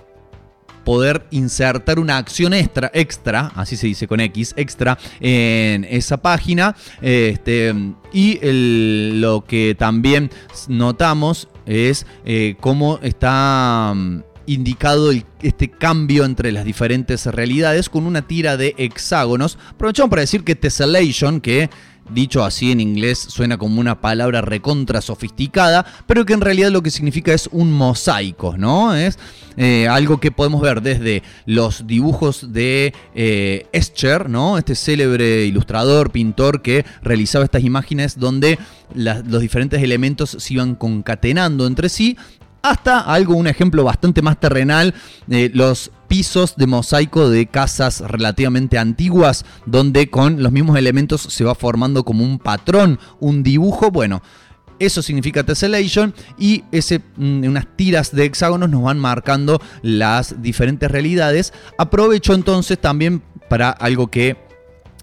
poder 0.84 1.26
insertar 1.30 1.98
una 1.98 2.16
acción 2.16 2.54
extra, 2.54 2.90
extra, 2.94 3.52
así 3.54 3.76
se 3.76 3.86
dice 3.86 4.06
con 4.06 4.20
X, 4.20 4.54
extra, 4.56 4.98
en 5.20 5.84
esa 5.84 6.16
página. 6.16 6.76
Este, 7.00 7.74
y 8.12 8.38
lo 8.42 9.44
que 9.44 9.74
también 9.78 10.30
notamos 10.68 11.48
es 11.66 12.06
eh, 12.24 12.56
cómo 12.60 12.98
está 13.02 13.92
mm, 13.94 14.20
indicado 14.46 15.12
este 15.42 15.70
cambio 15.70 16.24
entre 16.24 16.52
las 16.52 16.64
diferentes 16.64 17.26
realidades 17.26 17.88
con 17.88 18.06
una 18.06 18.22
tira 18.22 18.56
de 18.56 18.74
hexágonos. 18.78 19.58
Aprovechamos 19.70 20.10
para 20.10 20.22
decir 20.22 20.44
que 20.44 20.56
Tessellation, 20.56 21.40
que 21.40 21.70
dicho 22.10 22.44
así 22.44 22.72
en 22.72 22.80
inglés 22.80 23.18
suena 23.18 23.58
como 23.58 23.80
una 23.80 24.00
palabra 24.00 24.40
recontra 24.40 25.00
sofisticada, 25.00 25.86
pero 26.06 26.24
que 26.24 26.32
en 26.32 26.40
realidad 26.40 26.70
lo 26.70 26.82
que 26.82 26.90
significa 26.90 27.32
es 27.32 27.48
un 27.52 27.72
mosaico, 27.72 28.56
¿no? 28.56 28.94
Es 28.94 29.18
eh, 29.56 29.88
algo 29.88 30.18
que 30.18 30.30
podemos 30.30 30.60
ver 30.60 30.82
desde 30.82 31.22
los 31.46 31.86
dibujos 31.86 32.52
de 32.52 32.94
eh, 33.14 33.66
Escher, 33.72 34.28
¿no? 34.28 34.58
Este 34.58 34.74
célebre 34.74 35.44
ilustrador, 35.44 36.10
pintor 36.10 36.62
que 36.62 36.84
realizaba 37.02 37.44
estas 37.44 37.64
imágenes 37.64 38.18
donde 38.18 38.58
los 38.94 39.40
diferentes 39.40 39.82
elementos 39.82 40.36
se 40.38 40.54
iban 40.54 40.74
concatenando 40.74 41.66
entre 41.66 41.88
sí, 41.88 42.16
hasta 42.62 43.00
algo, 43.00 43.34
un 43.34 43.48
ejemplo 43.48 43.84
bastante 43.84 44.22
más 44.22 44.38
terrenal, 44.38 44.94
eh, 45.28 45.50
los 45.52 45.90
pisos 46.12 46.56
de 46.56 46.66
mosaico 46.66 47.30
de 47.30 47.46
casas 47.46 48.00
relativamente 48.00 48.76
antiguas, 48.76 49.46
donde 49.64 50.10
con 50.10 50.42
los 50.42 50.52
mismos 50.52 50.76
elementos 50.76 51.22
se 51.22 51.42
va 51.42 51.54
formando 51.54 52.04
como 52.04 52.22
un 52.22 52.38
patrón, 52.38 53.00
un 53.18 53.42
dibujo. 53.42 53.90
Bueno, 53.90 54.20
eso 54.78 55.00
significa 55.00 55.42
tessellation 55.42 56.12
y 56.38 56.64
ese, 56.70 57.00
mm, 57.16 57.44
unas 57.44 57.66
tiras 57.76 58.14
de 58.14 58.26
hexágonos 58.26 58.68
nos 58.68 58.82
van 58.82 58.98
marcando 58.98 59.58
las 59.80 60.42
diferentes 60.42 60.90
realidades. 60.90 61.54
Aprovecho 61.78 62.34
entonces 62.34 62.78
también 62.78 63.22
para 63.48 63.70
algo 63.70 64.08
que 64.08 64.36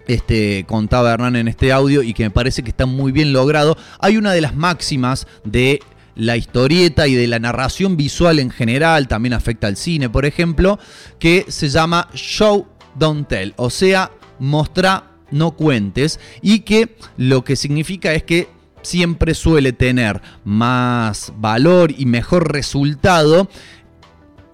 este, 0.06 0.64
contaba 0.68 1.12
Hernán 1.12 1.34
en 1.34 1.48
este 1.48 1.72
audio 1.72 2.04
y 2.04 2.14
que 2.14 2.22
me 2.22 2.30
parece 2.30 2.62
que 2.62 2.70
está 2.70 2.86
muy 2.86 3.10
bien 3.10 3.32
logrado. 3.32 3.76
Hay 3.98 4.16
una 4.16 4.32
de 4.32 4.42
las 4.42 4.54
máximas 4.54 5.26
de 5.42 5.80
la 6.20 6.36
historieta 6.36 7.08
y 7.08 7.14
de 7.14 7.26
la 7.26 7.38
narración 7.38 7.96
visual 7.96 8.38
en 8.38 8.50
general, 8.50 9.08
también 9.08 9.32
afecta 9.32 9.68
al 9.68 9.76
cine, 9.76 10.10
por 10.10 10.26
ejemplo, 10.26 10.78
que 11.18 11.46
se 11.48 11.70
llama 11.70 12.08
Show 12.14 12.66
Don't 12.94 13.26
Tell, 13.26 13.54
o 13.56 13.70
sea, 13.70 14.10
mostra, 14.38 15.12
no 15.30 15.52
cuentes, 15.52 16.20
y 16.42 16.60
que 16.60 16.94
lo 17.16 17.42
que 17.42 17.56
significa 17.56 18.12
es 18.12 18.22
que 18.22 18.48
siempre 18.82 19.32
suele 19.32 19.72
tener 19.72 20.20
más 20.44 21.32
valor 21.38 21.90
y 21.96 22.04
mejor 22.04 22.52
resultado 22.52 23.48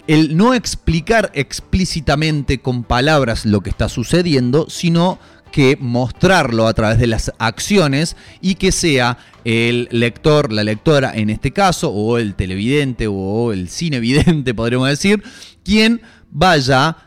el 0.07 0.37
no 0.37 0.53
explicar 0.53 1.31
explícitamente 1.33 2.59
con 2.59 2.85
palabras 2.85 3.45
lo 3.45 3.59
que 3.59 3.69
está 3.69 3.89
sucediendo, 3.89 4.69
sino 4.69 5.19
que 5.57 5.75
mostrarlo 5.81 6.67
a 6.67 6.73
través 6.75 6.99
de 6.99 7.07
las 7.07 7.33
acciones 7.39 8.15
y 8.41 8.53
que 8.53 8.71
sea 8.71 9.17
el 9.43 9.87
lector, 9.89 10.53
la 10.53 10.63
lectora 10.63 11.13
en 11.15 11.31
este 11.31 11.51
caso, 11.51 11.89
o 11.89 12.19
el 12.19 12.35
televidente 12.35 13.07
o 13.09 13.51
el 13.51 13.67
cinevidente, 13.67 14.53
podríamos 14.53 14.87
decir, 14.87 15.23
quien 15.63 16.01
vaya 16.29 16.97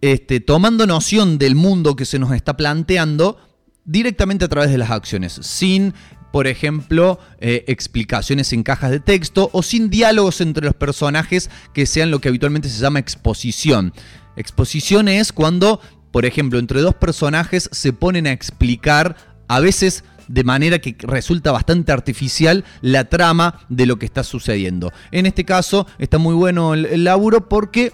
este, 0.00 0.40
tomando 0.40 0.86
noción 0.86 1.36
del 1.36 1.54
mundo 1.54 1.96
que 1.96 2.06
se 2.06 2.18
nos 2.18 2.32
está 2.32 2.56
planteando 2.56 3.36
directamente 3.84 4.46
a 4.46 4.48
través 4.48 4.70
de 4.70 4.78
las 4.78 4.90
acciones, 4.90 5.38
sin 5.42 5.92
por 6.32 6.46
ejemplo, 6.46 7.18
eh, 7.40 7.64
explicaciones 7.68 8.54
en 8.54 8.62
cajas 8.62 8.90
de 8.90 9.00
texto 9.00 9.50
o 9.52 9.62
sin 9.62 9.90
diálogos 9.90 10.40
entre 10.40 10.64
los 10.64 10.74
personajes 10.74 11.50
que 11.74 11.84
sean 11.84 12.10
lo 12.10 12.22
que 12.22 12.28
habitualmente 12.28 12.70
se 12.70 12.80
llama 12.80 13.00
exposición. 13.00 13.92
Exposición 14.36 15.08
es 15.08 15.32
cuando 15.32 15.80
por 16.16 16.24
ejemplo, 16.24 16.58
entre 16.58 16.80
dos 16.80 16.94
personajes 16.94 17.68
se 17.72 17.92
ponen 17.92 18.26
a 18.26 18.32
explicar 18.32 19.16
a 19.48 19.60
veces 19.60 20.02
de 20.28 20.44
manera 20.44 20.78
que 20.78 20.96
resulta 21.00 21.52
bastante 21.52 21.92
artificial 21.92 22.64
la 22.80 23.04
trama 23.04 23.60
de 23.68 23.84
lo 23.84 23.98
que 23.98 24.06
está 24.06 24.24
sucediendo. 24.24 24.94
En 25.10 25.26
este 25.26 25.44
caso 25.44 25.86
está 25.98 26.16
muy 26.16 26.34
bueno 26.34 26.72
el, 26.72 27.04
laburo 27.04 27.50
porque 27.50 27.92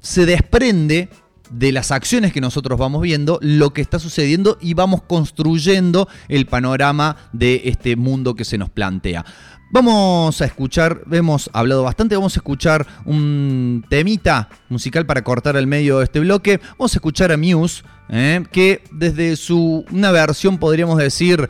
se 0.00 0.26
desprende 0.26 1.10
de 1.48 1.70
las 1.70 1.92
acciones 1.92 2.32
que 2.32 2.40
nosotros 2.40 2.76
vamos 2.76 3.02
viendo, 3.02 3.38
lo 3.40 3.72
que 3.72 3.82
está 3.82 4.00
sucediendo 4.00 4.58
y 4.60 4.74
vamos 4.74 5.02
construyendo 5.02 6.08
el 6.26 6.46
panorama 6.46 7.18
de 7.32 7.62
este 7.66 7.94
mundo 7.94 8.34
que 8.34 8.44
se 8.44 8.58
nos 8.58 8.70
plantea. 8.70 9.24
Vamos 9.72 10.40
a 10.42 10.46
escuchar, 10.46 11.02
hemos 11.12 11.48
hablado 11.52 11.84
bastante, 11.84 12.16
vamos 12.16 12.36
a 12.36 12.40
escuchar 12.40 12.84
un 13.04 13.84
temita 13.88 14.48
musical 14.68 15.06
para 15.06 15.22
cortar 15.22 15.56
el 15.56 15.68
medio 15.68 15.98
de 15.98 16.04
este 16.06 16.18
bloque. 16.18 16.60
Vamos 16.72 16.92
a 16.92 16.96
escuchar 16.96 17.30
a 17.30 17.36
Muse, 17.36 17.84
eh, 18.08 18.44
que 18.50 18.82
desde 18.90 19.36
su 19.36 19.84
una 19.92 20.10
versión 20.10 20.58
podríamos 20.58 20.98
decir 20.98 21.48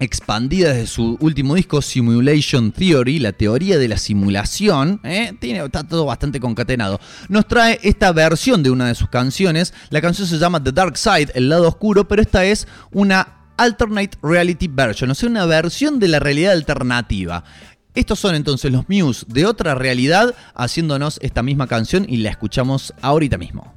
expandida 0.00 0.72
desde 0.72 0.86
su 0.86 1.18
último 1.20 1.54
disco 1.56 1.82
Simulation 1.82 2.72
Theory, 2.72 3.18
la 3.18 3.32
teoría 3.32 3.76
de 3.76 3.88
la 3.88 3.98
simulación, 3.98 5.00
¿eh? 5.04 5.34
Tiene, 5.38 5.62
está 5.62 5.86
todo 5.86 6.06
bastante 6.06 6.40
concatenado. 6.40 7.00
Nos 7.28 7.46
trae 7.46 7.78
esta 7.82 8.12
versión 8.12 8.62
de 8.62 8.70
una 8.70 8.88
de 8.88 8.94
sus 8.94 9.10
canciones. 9.10 9.74
La 9.90 10.00
canción 10.00 10.26
se 10.26 10.38
llama 10.38 10.64
The 10.64 10.72
Dark 10.72 10.96
Side, 10.96 11.32
el 11.34 11.50
lado 11.50 11.68
oscuro, 11.68 12.08
pero 12.08 12.22
esta 12.22 12.46
es 12.46 12.66
una 12.92 13.36
alternate 13.56 14.18
reality 14.22 14.68
version, 14.68 15.10
o 15.10 15.14
sea, 15.14 15.28
una 15.28 15.46
versión 15.46 15.98
de 15.98 16.08
la 16.08 16.18
realidad 16.18 16.52
alternativa. 16.52 17.44
Estos 17.94 18.18
son 18.18 18.34
entonces 18.34 18.70
los 18.72 18.88
Muse 18.88 19.24
de 19.28 19.46
otra 19.46 19.74
realidad 19.74 20.34
haciéndonos 20.54 21.18
esta 21.22 21.42
misma 21.42 21.66
canción 21.66 22.04
y 22.08 22.18
la 22.18 22.30
escuchamos 22.30 22.92
ahorita 23.00 23.38
mismo. 23.38 23.75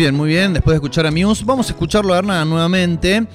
Bien, 0.00 0.14
muy 0.14 0.30
bien. 0.30 0.54
Después 0.54 0.72
de 0.72 0.76
escuchar 0.76 1.06
a 1.06 1.10
Muse, 1.10 1.44
vamos 1.44 1.68
a 1.68 1.72
escucharlo 1.72 2.14
a 2.14 2.18
Hernán 2.18 2.48
nuevamente, 2.48 3.26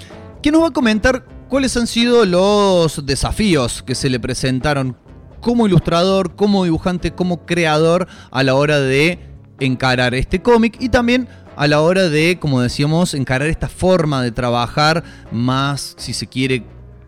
que 0.42 0.52
nos 0.52 0.64
va 0.64 0.70
a 0.70 0.72
comentar 0.72 1.24
cuáles 1.48 1.78
han 1.78 1.86
sido 1.86 2.26
los 2.26 3.06
desafíos 3.06 3.84
que 3.84 3.94
se 3.94 4.10
le 4.10 4.20
presentaron 4.20 4.98
como 5.42 5.68
ilustrador, 5.68 6.36
como 6.36 6.64
dibujante, 6.64 7.12
como 7.12 7.46
creador 7.46 8.08
a 8.32 8.42
la 8.42 8.56
hora 8.56 8.80
de 8.80 9.20
encarar 9.60 10.16
este 10.16 10.42
cómic 10.42 10.78
y 10.80 10.90
también 10.90 11.28
a 11.56 11.68
la 11.68 11.82
hora 11.82 12.10
de, 12.10 12.40
como 12.40 12.62
decíamos, 12.62 13.14
encarar 13.14 13.48
esta 13.48 13.70
forma 13.70 14.24
de 14.24 14.32
trabajar 14.32 15.04
más, 15.32 15.94
si 16.00 16.14
se 16.14 16.26
quiere, 16.26 16.64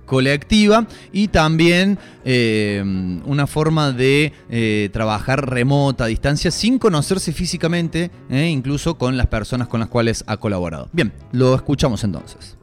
colectiva 0.07 0.87
y 1.11 1.27
también 1.27 1.99
eh, 2.25 2.81
una 3.25 3.45
forma 3.45 3.91
de 3.91 4.33
eh, 4.49 4.89
trabajar 4.91 5.47
remota, 5.47 6.05
a 6.05 6.07
distancia, 6.07 6.49
sin 6.49 6.79
conocerse 6.79 7.31
físicamente, 7.31 8.09
eh, 8.31 8.47
incluso 8.47 8.97
con 8.97 9.17
las 9.17 9.27
personas 9.27 9.67
con 9.67 9.81
las 9.81 9.89
cuales 9.89 10.23
ha 10.25 10.37
colaborado. 10.37 10.89
Bien, 10.93 11.13
lo 11.31 11.53
escuchamos 11.53 12.03
entonces. 12.03 12.57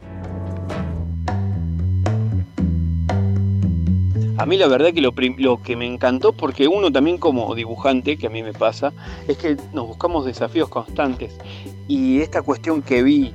A 4.37 4.47
mí 4.47 4.57
la 4.57 4.67
verdad 4.67 4.93
que 4.93 5.01
lo, 5.01 5.15
lo, 5.39 5.63
que 5.63 5.77
me 5.77 5.87
encantó, 5.87 6.33
porque 6.33 6.67
uno 6.67 6.91
también 6.91 7.19
como 7.19 7.55
dibujante, 7.55 8.17
que 8.17 8.27
a 8.27 8.31
mí 8.31 8.43
me 8.43 8.53
pasa, 8.53 8.93
es 9.29 9.39
que 9.39 9.57
nos 9.73 9.87
buscamos 9.87 10.27
desafíos 10.27 10.69
constantes. 10.69 11.33
Y 11.87 12.19
esta 12.21 12.43
cuestión 12.43 12.83
que 12.83 13.05
vi 13.05 13.33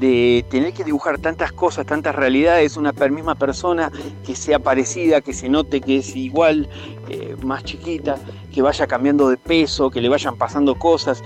de 0.00 0.44
tener 0.50 0.72
que 0.72 0.84
dibujar 0.84 1.18
tantas 1.18 1.52
cosas, 1.52 1.86
tantas 1.86 2.14
realidades, 2.14 2.76
una 2.76 2.92
misma 2.92 3.34
persona 3.34 3.90
que 4.24 4.34
sea 4.34 4.58
parecida, 4.58 5.20
que 5.20 5.32
se 5.32 5.48
note 5.48 5.80
que 5.80 5.98
es 5.98 6.14
igual, 6.14 6.68
eh, 7.08 7.36
más 7.42 7.64
chiquita, 7.64 8.18
que 8.52 8.62
vaya 8.62 8.86
cambiando 8.86 9.28
de 9.28 9.36
peso, 9.36 9.90
que 9.90 10.00
le 10.00 10.08
vayan 10.08 10.36
pasando 10.36 10.74
cosas. 10.74 11.22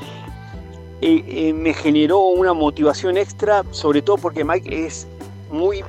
Eh, 1.01 1.25
eh, 1.27 1.53
me 1.53 1.73
generó 1.73 2.21
una 2.21 2.53
motivación 2.53 3.17
extra, 3.17 3.65
sobre 3.71 4.03
todo 4.03 4.19
porque 4.19 4.45
Mike 4.45 4.87
es 4.87 5.07
muy 5.51 5.83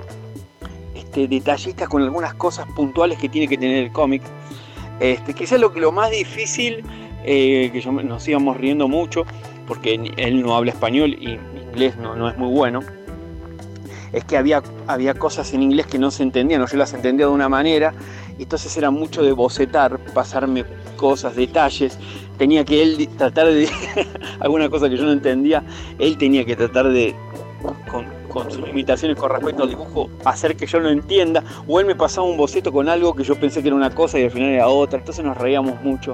este, 0.95 1.27
detallista 1.27 1.87
con 1.87 2.01
algunas 2.01 2.33
cosas 2.35 2.65
puntuales 2.75 3.17
que 3.19 3.29
tiene 3.29 3.47
que 3.47 3.57
tener 3.57 3.83
el 3.83 3.91
cómic. 3.91 4.23
Este, 4.99 5.33
quizás 5.33 5.59
lo, 5.59 5.69
lo 5.69 5.91
más 5.91 6.11
difícil, 6.11 6.83
que 7.23 7.81
yo, 7.83 7.91
nos 7.91 8.27
íbamos 8.27 8.57
riendo 8.57 8.87
mucho, 8.87 9.25
porque 9.67 9.99
él 10.17 10.41
no 10.41 10.55
habla 10.55 10.71
español 10.71 11.13
y 11.13 11.37
inglés 11.71 11.97
no, 11.97 12.15
no 12.15 12.29
es 12.29 12.37
muy 12.37 12.51
bueno, 12.51 12.81
es 14.13 14.25
que 14.25 14.37
había, 14.37 14.61
había 14.87 15.13
cosas 15.13 15.53
en 15.53 15.63
inglés 15.63 15.87
que 15.87 15.97
no 15.97 16.11
se 16.11 16.23
entendían, 16.23 16.61
o 16.61 16.67
yo 16.67 16.77
las 16.77 16.93
entendía 16.93 17.27
de 17.27 17.31
una 17.31 17.49
manera, 17.49 17.93
y 18.37 18.43
entonces 18.43 18.75
era 18.77 18.91
mucho 18.91 19.23
de 19.23 19.31
bocetar, 19.31 19.97
pasarme 20.13 20.65
cosas, 20.97 21.35
detalles, 21.35 21.97
tenía 22.37 22.65
que 22.65 22.81
él 22.81 23.09
tratar 23.17 23.47
de, 23.47 23.69
alguna 24.39 24.69
cosa 24.69 24.89
que 24.89 24.97
yo 24.97 25.03
no 25.03 25.11
entendía, 25.11 25.63
él 25.97 26.17
tenía 26.17 26.45
que 26.45 26.55
tratar 26.55 26.89
de, 26.89 27.15
con, 27.89 28.05
con, 28.27 28.51
sus 28.51 28.65
limitaciones 28.65 29.17
con 29.17 29.29
respecto 29.29 29.63
al 29.63 29.69
dibujo, 29.69 30.09
hacer 30.25 30.55
que 30.55 30.65
yo 30.65 30.79
lo 30.79 30.89
entienda, 30.89 31.43
o 31.67 31.79
él 31.79 31.85
me 31.85 31.95
pasaba 31.95 32.27
un 32.27 32.37
boceto 32.37 32.71
con 32.71 32.89
algo 32.89 33.15
que 33.15 33.23
yo 33.23 33.35
pensé 33.35 33.61
que 33.61 33.69
era 33.69 33.77
una 33.77 33.91
cosa 33.91 34.19
y 34.19 34.23
al 34.23 34.31
final 34.31 34.49
era 34.49 34.67
otra, 34.67 34.99
entonces 34.99 35.23
nos 35.23 35.37
reíamos 35.37 35.81
mucho. 35.81 36.13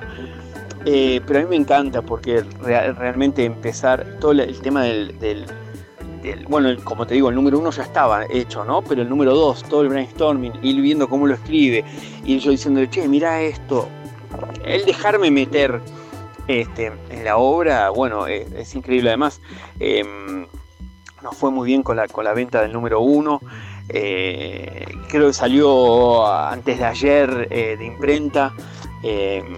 Eh, 0.90 1.20
pero 1.28 1.40
a 1.40 1.42
mí 1.42 1.50
me 1.50 1.58
encanta 1.58 2.02
porque 2.02 2.46
realmente 2.62 3.44
empezar 3.44 4.20
todo 4.22 4.32
el 4.32 4.62
tema 4.62 4.84
del, 4.84 5.46
bueno, 6.48 6.70
como 6.86 7.06
te 7.06 7.16
digo, 7.16 7.28
el 7.28 7.36
número 7.36 7.60
uno 7.60 7.72
ya 7.72 7.84
estaba 7.84 8.24
hecho, 8.30 8.64
¿no? 8.64 8.82
Pero 8.82 9.02
el 9.02 9.10
número 9.10 9.36
dos, 9.36 9.64
todo 9.64 9.82
el 9.82 9.90
brainstorming, 9.90 10.54
ir 10.62 10.82
viendo 10.82 11.10
cómo 11.10 11.28
lo 11.28 11.34
escribe, 11.34 11.84
y 12.24 12.40
yo 12.40 12.52
diciéndole, 12.52 12.90
che, 12.90 13.06
mira 13.06 13.42
esto, 13.42 13.90
el 14.64 14.86
dejarme 14.86 15.30
meter 15.30 15.82
este, 16.48 16.94
en 17.10 17.26
la 17.26 17.36
obra, 17.36 17.90
bueno, 17.90 18.26
es, 18.26 18.74
increíble. 18.74 19.10
Además, 19.10 19.42
em, 19.82 20.48
nos 21.22 21.36
fue 21.36 21.52
muy 21.52 21.68
bien 21.68 21.84
con 21.84 21.98
la, 21.98 22.08
con 22.08 22.24
la 22.24 22.34
venta 22.34 22.62
del 22.62 22.72
número 22.72 23.02
uno. 23.02 23.42
Eh, 23.90 24.86
creo 25.10 25.28
que 25.28 25.34
salió 25.34 26.26
antes 26.26 26.80
de 26.80 26.86
ayer 26.86 27.48
eh, 27.52 27.76
de 27.78 27.86
imprenta. 27.86 28.54
Em, 29.04 29.58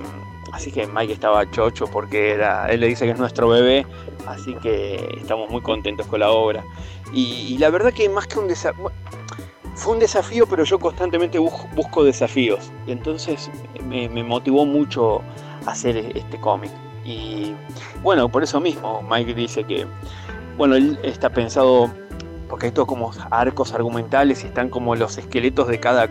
Así 0.52 0.72
que 0.72 0.88
Mike 0.88 1.14
estaba 1.14 1.50
chocho 1.52 1.88
porque 1.88 2.32
era, 2.32 2.68
él 2.68 2.80
le 2.80 2.88
dice 2.88 3.06
que 3.06 3.12
es 3.12 3.20
nuestro 3.20 3.50
bebé, 3.50 3.86
así 4.28 4.56
que 4.56 5.18
estamos 5.18 5.50
muy 5.50 5.62
contentos 5.62 6.08
con 6.08 6.20
la 6.20 6.32
obra. 6.32 6.64
Y, 7.14 7.58
la 7.58 7.70
verdad 7.70 7.92
que 7.94 8.08
más 8.10 8.28
que 8.28 8.40
un 8.40 8.48
desafío, 8.48 8.92
fue 9.76 9.94
un 9.94 10.00
desafío, 10.00 10.46
pero 10.48 10.64
yo 10.64 10.80
constantemente 10.80 11.40
busco, 11.40 12.04
desafíos. 12.04 12.72
Y 12.86 12.92
entonces 12.92 13.50
me, 13.88 14.10
motivó 14.24 14.66
mucho 14.66 15.22
hacer 15.66 15.98
este 15.98 16.40
cómic. 16.40 16.72
Y 17.06 17.54
bueno, 18.04 18.30
por 18.30 18.44
eso 18.44 18.60
mismo 18.60 19.02
Mike 19.10 19.34
dice 19.34 19.64
que, 19.64 19.88
bueno, 20.58 20.76
él 20.76 21.00
está 21.04 21.30
pensado, 21.30 21.90
porque 22.50 22.68
hay 22.68 22.72
como 22.74 23.12
arcos 23.32 23.74
argumentales 23.74 24.44
y 24.44 24.48
están 24.48 24.70
como 24.70 24.96
los 24.96 25.18
esqueletos 25.18 25.68
de 25.68 25.80
cada 25.80 26.10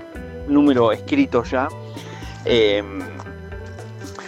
número 0.48 0.90
escrito 0.92 1.44
ya. 1.44 1.68
Eh, 2.44 2.82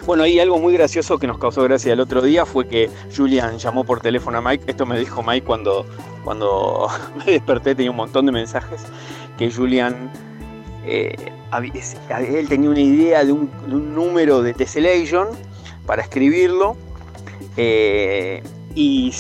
bueno, 0.07 0.23
ahí 0.23 0.41
algo 0.41 0.59
muy 0.59 0.73
gracioso 0.73 1.19
que 1.19 1.27
nos 1.27 1.39
causó 1.39 1.63
gracia 1.63 1.93
el 1.93 2.01
otro 2.01 2.23
día 2.23 2.47
fue 2.47 2.67
que 2.67 2.91
Julian 3.15 3.59
llamó 3.59 3.85
por 3.85 4.01
teléfono 4.01 4.39
a 4.39 4.41
Mike. 4.41 4.65
Esto 4.67 4.87
me 4.87 4.99
dijo 4.99 5.23
Mike 5.23 5.47
cuando, 5.47 5.87
cuando 6.25 6.89
me 7.17 7.33
desperté, 7.33 7.75
tenía 7.75 7.91
un 7.91 7.99
montón 7.99 8.27
de 8.27 8.33
mensajes. 8.33 8.83
Que 9.37 9.51
Julian, 9.51 10.11
eh, 10.85 11.15
él 11.53 12.49
tenía 12.49 12.71
una 12.71 12.81
idea 12.81 13.25
de 13.25 13.33
un, 13.33 13.51
número 13.95 14.43
de 14.43 14.55
Tessellation 14.55 15.29
para 15.87 16.03
escribirlo. 16.03 16.77
Eh, 17.57 18.43
y 18.73 19.13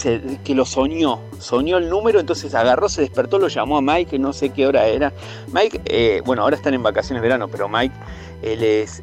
que 0.44 0.54
lo 0.54 0.64
soñó, 0.64 1.18
soñó 1.40 1.78
el 1.78 1.90
número, 1.90 2.20
entonces 2.20 2.54
agarró, 2.54 2.88
se 2.88 3.00
despertó, 3.00 3.36
lo 3.36 3.48
llamó 3.48 3.78
a 3.78 3.82
Mike, 3.82 4.16
no 4.16 4.32
sé 4.32 4.50
qué 4.50 4.64
hora 4.64 4.86
era. 4.86 5.12
Mike, 5.52 5.80
eh, 5.86 6.22
bueno, 6.24 6.42
ahora 6.42 6.54
están 6.54 6.72
en 6.72 6.84
vacaciones 6.84 7.20
de 7.20 7.28
verano, 7.28 7.48
pero 7.48 7.68
Mike, 7.68 7.94
él 8.42 8.62
es 8.62 9.02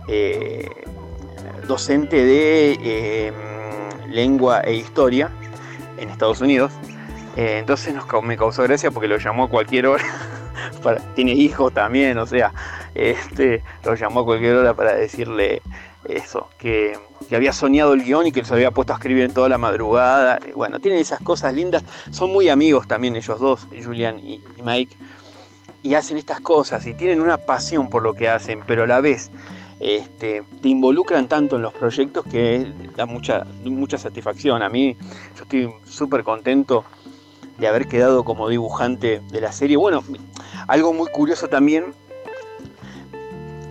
docente 1.68 2.24
de 2.24 2.78
eh, 2.82 3.34
lengua 4.10 4.62
e 4.62 4.76
historia 4.76 5.30
en 5.98 6.10
Estados 6.10 6.42
Unidos. 6.42 6.72
Eh, 7.36 7.58
entonces 7.60 7.94
nos, 7.94 8.06
me 8.24 8.38
causó 8.38 8.64
gracia 8.64 8.92
porque 8.92 9.08
lo 9.08 9.18
llamó 9.18 9.46
a 9.46 9.50
cualquier 9.50 9.88
hora. 9.88 10.04
tiene 11.16 11.34
hijos 11.34 11.74
también, 11.74 12.18
o 12.18 12.26
sea, 12.26 12.54
este, 12.96 13.64
lo 13.84 13.96
llamó 13.96 14.22
a 14.22 14.26
cualquier 14.26 14.56
hora 14.56 14.74
para 14.74 14.96
decirle 14.96 15.62
eso, 16.06 16.50
que, 16.58 16.98
había 17.32 17.52
soñado 17.52 17.94
el 17.94 18.04
guion 18.04 18.28
y 18.28 18.32
que 18.32 18.46
se 18.46 18.54
había 18.54 18.72
puesto 18.72 18.94
a 18.94 18.96
escribir 18.96 19.24
en 19.24 19.34
toda 19.34 19.50
la 19.50 19.58
madrugada. 19.58 20.40
Bueno, 20.56 20.80
tienen 20.80 21.00
esas 21.00 21.20
cosas 21.20 21.54
lindas. 21.54 21.84
Son 22.12 22.32
muy 22.32 22.48
amigos 22.48 22.88
también 22.88 23.16
ellos 23.16 23.40
dos, 23.40 23.68
Julian 23.84 24.20
y 24.20 24.42
Mike. 24.64 24.96
Y 25.84 25.94
hacen 25.96 26.18
estas 26.18 26.40
cosas 26.40 26.86
y 26.88 26.94
tienen 26.94 27.22
una 27.22 27.38
pasión 27.38 27.90
por 27.90 28.02
lo 28.02 28.14
que 28.14 28.30
hacen, 28.30 28.62
pero 28.66 28.84
a 28.84 28.88
la 28.88 29.02
vez 29.02 29.30
este, 29.80 30.44
te 30.62 30.70
involucran 30.70 31.28
tanto 31.28 31.56
en 31.58 31.62
los 31.62 31.74
proyectos 31.74 32.26
que 32.26 32.72
da 32.96 33.06
mucha, 33.06 33.46
mucha 33.64 33.98
satisfacción. 33.98 34.64
A 34.64 34.70
mí 34.70 34.98
yo 35.36 35.44
estoy 35.44 35.70
súper 35.86 36.24
contento 36.24 36.84
de 37.58 37.68
haber 37.68 37.88
quedado 37.88 38.24
como 38.24 38.50
dibujante 38.50 39.22
de 39.32 39.42
la 39.42 39.52
serie. 39.52 39.78
Bueno, 39.78 40.04
algo 40.68 40.94
muy 40.94 41.10
curioso 41.10 41.48
también, 41.48 41.94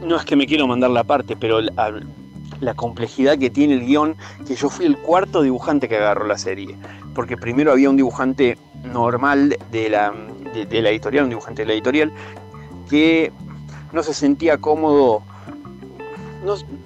no 0.05 0.17
es 0.17 0.25
que 0.25 0.37
me 0.37 0.47
quiero 0.47 0.67
mandar 0.67 0.91
la 0.91 1.05
parte, 1.05 1.37
pero 1.37 1.61
la, 1.61 2.75
complejidad 2.75 3.39
que 3.39 3.51
tiene 3.51 3.75
el 3.75 3.87
guion, 3.87 4.17
que 4.47 4.55
yo 4.55 4.71
fui 4.71 4.87
el 4.87 4.97
cuarto 4.97 5.43
dibujante 5.43 5.89
que 5.89 5.97
agarró 5.97 6.27
la 6.27 6.39
serie. 6.39 6.77
Porque 7.15 7.37
primero 7.37 7.73
había 7.73 7.91
un 7.91 7.97
dibujante 7.97 8.59
normal 8.85 9.57
de 9.71 9.89
la, 9.89 10.13
de 10.53 10.83
la 10.83 10.91
editorial, 10.91 11.25
un 11.25 11.31
dibujante 11.31 11.63
de 11.63 11.67
la 11.67 11.73
editorial, 11.75 12.13
que 12.89 13.33
no 13.93 14.03
se 14.03 14.15
sentía 14.15 14.59
cómodo 14.59 15.23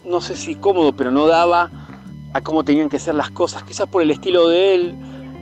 no, 0.05 0.21
sé 0.21 0.37
si 0.37 0.55
cómodo, 0.55 0.93
pero 0.95 1.11
no 1.11 1.27
daba 1.27 1.71
a 2.33 2.41
cómo 2.41 2.65
tenían 2.65 2.89
que 2.89 2.99
ser 2.99 3.15
las 3.15 3.31
cosas, 3.31 3.63
quizás 3.65 3.87
por 3.89 4.03
el 4.03 4.11
estilo 4.11 4.49
de 4.49 4.75
él. 4.75 4.95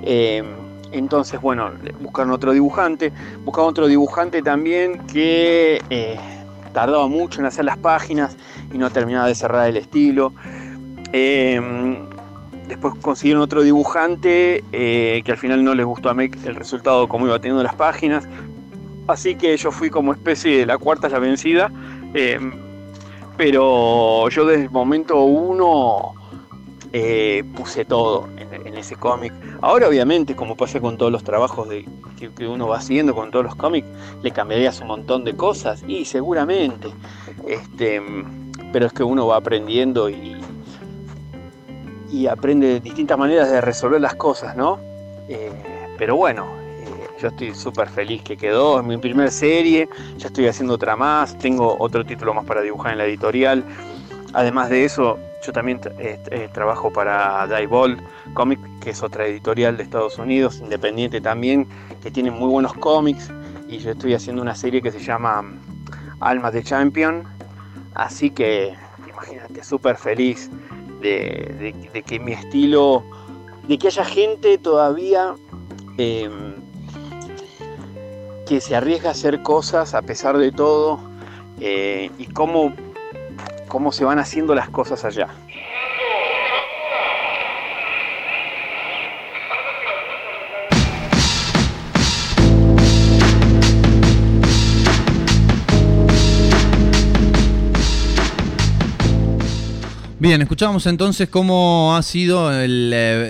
Eh, 0.03 0.43
entonces, 0.91 1.41
bueno, 1.41 1.71
buscaron 2.01 2.33
otro 2.33 2.53
dibujante, 2.53 3.13
buscaron 3.45 3.71
otro 3.71 3.87
dibujante 3.87 4.43
también 4.43 5.07
que 5.07 5.83
eh, 5.91 6.19
tardaba 6.73 7.07
mucho 7.09 7.41
en 7.41 7.47
hacer 7.47 7.65
las 7.67 7.77
páginas 7.77 8.37
y 8.73 8.79
no 8.79 8.91
terminaba 8.91 9.29
de 9.29 9.35
cerrar 9.35 9.69
el 9.69 9.77
estilo. 9.77 10.33
Eh, 11.13 11.61
después 12.67 12.95
consiguieron 13.01 13.43
otro 13.43 13.63
dibujante 13.63 14.65
que 14.71 15.25
al 15.27 15.39
final 15.39 15.63
no 15.63 15.75
les 15.75 15.87
gustó 15.87 16.11
a 16.11 16.15
mí 16.15 16.31
el 16.45 16.55
resultado 16.55 17.09
como 17.09 17.27
iba 17.27 17.39
teniendo 17.39 17.63
las 17.63 17.75
páginas. 17.75 18.27
Así 19.07 19.37
que 19.37 19.57
yo 19.57 19.71
fui 19.71 19.91
como 19.91 20.13
especie 20.13 20.59
de 20.59 20.67
la 20.67 20.77
cuarta 20.77 21.09
ya 21.09 21.19
vencida 21.19 21.71
pero 23.39 24.29
yo 24.29 24.45
desde 24.45 24.65
el 24.65 24.71
momento 24.71 25.23
uno 25.23 26.13
eh, 26.93 27.45
puse 27.57 27.85
todo 27.85 28.29
en, 28.37 28.77
ese 28.77 28.97
cómic. 28.97 29.33
Ahora 29.61 29.89
obviamente, 29.89 30.35
como 30.35 30.57
pasa 30.57 30.81
con 30.81 30.99
todos 30.99 31.13
los 31.13 31.23
trabajos 31.23 31.69
de, 31.69 31.87
que, 32.19 32.47
uno 32.47 32.67
va 32.67 32.79
haciendo, 32.79 33.15
con 33.15 33.31
todos 33.31 33.45
los 33.45 33.55
cómics, 33.55 33.87
le 34.23 34.33
cambiarías 34.33 34.81
un 34.81 34.89
montón 34.89 35.25
de 35.25 35.35
cosas, 35.37 35.85
y 35.87 36.05
seguramente, 36.05 36.89
este, 37.47 38.03
pero 38.73 38.87
es 38.87 38.93
que 38.93 39.05
uno 39.05 39.29
va 39.29 39.37
aprendiendo 39.37 40.11
y, 40.11 40.37
y 42.11 42.27
aprende 42.27 42.81
distintas 42.81 43.17
maneras 43.17 43.51
de 43.51 43.61
resolver 43.61 44.01
las 44.01 44.17
cosas, 44.17 44.57
¿no? 44.57 44.81
pero 45.99 46.17
bueno, 46.17 46.47
yo 47.21 47.29
estoy 47.29 47.55
súper 47.55 47.89
feliz 47.89 48.23
que 48.23 48.37
quedó, 48.37 48.81
es 48.81 48.87
mi 48.87 48.97
primera 48.97 49.31
serie, 49.31 49.89
ya 50.17 50.29
estoy 50.29 50.47
haciendo 50.47 50.75
otra 50.75 50.97
más, 50.97 51.37
tengo 51.39 51.77
otro 51.79 52.05
título 52.05 52.35
más 52.35 52.45
para 52.45 52.63
dibujar 52.63 52.93
en 52.93 52.99
la 52.99 53.07
editorial. 53.07 53.65
Además 54.35 54.71
de 54.71 54.85
eso, 54.85 55.19
yo 55.45 55.53
también 55.53 55.81
eh, 55.99 56.21
eh, 56.31 56.49
trabajo 56.53 56.93
para 56.93 57.47
Diebold 57.47 58.01
Comics, 58.35 58.63
que 58.81 58.91
es 58.91 59.03
otra 59.03 59.27
editorial 59.27 59.77
de 59.77 59.83
Estados 59.83 60.19
Unidos, 60.19 60.61
independiente 60.61 61.21
también, 61.21 61.67
que 62.03 62.11
tiene 62.11 62.31
muy 62.31 62.49
buenos 62.49 62.75
cómics. 62.75 63.31
Y 63.69 63.79
yo 63.79 63.93
estoy 63.93 64.15
haciendo 64.15 64.43
una 64.43 64.55
serie 64.55 64.83
que 64.83 64.91
se 64.91 65.01
llama 65.01 65.43
mm, 65.43 65.61
Almas 66.21 66.53
de 66.53 66.63
Champion. 66.63 67.25
Así 67.95 68.31
que, 68.31 68.75
imagínate, 69.09 69.65
súper 69.65 69.97
feliz 69.97 70.51
de, 71.01 71.75
que 72.07 72.21
mi 72.21 72.33
estilo, 72.33 73.05
de 73.67 73.79
que 73.79 73.89
haya 73.89 74.05
gente 74.05 74.59
todavía 74.59 75.35
em, 75.97 76.55
que 78.49 78.63
se 78.63 78.75
arriesga 78.75 79.11
a 79.11 79.13
hacer 79.13 79.43
cosas 79.43 79.93
a 79.95 80.01
pesar 80.01 80.39
de 80.39 80.51
todo 80.51 80.99
eh, 81.61 82.11
y 82.17 82.27
cómo, 82.29 82.73
cómo 83.69 83.93
se 83.93 84.07
van 84.07 84.19
haciendo 84.19 84.55
las 84.55 84.71
cosas 84.71 85.05
allá. 85.05 85.29
Bien, 100.21 100.43
escuchamos 100.43 100.85
entonces 100.87 101.29
cómo 101.29 101.95
ha 101.95 102.03
sido 102.03 102.53
eh, 102.53 102.65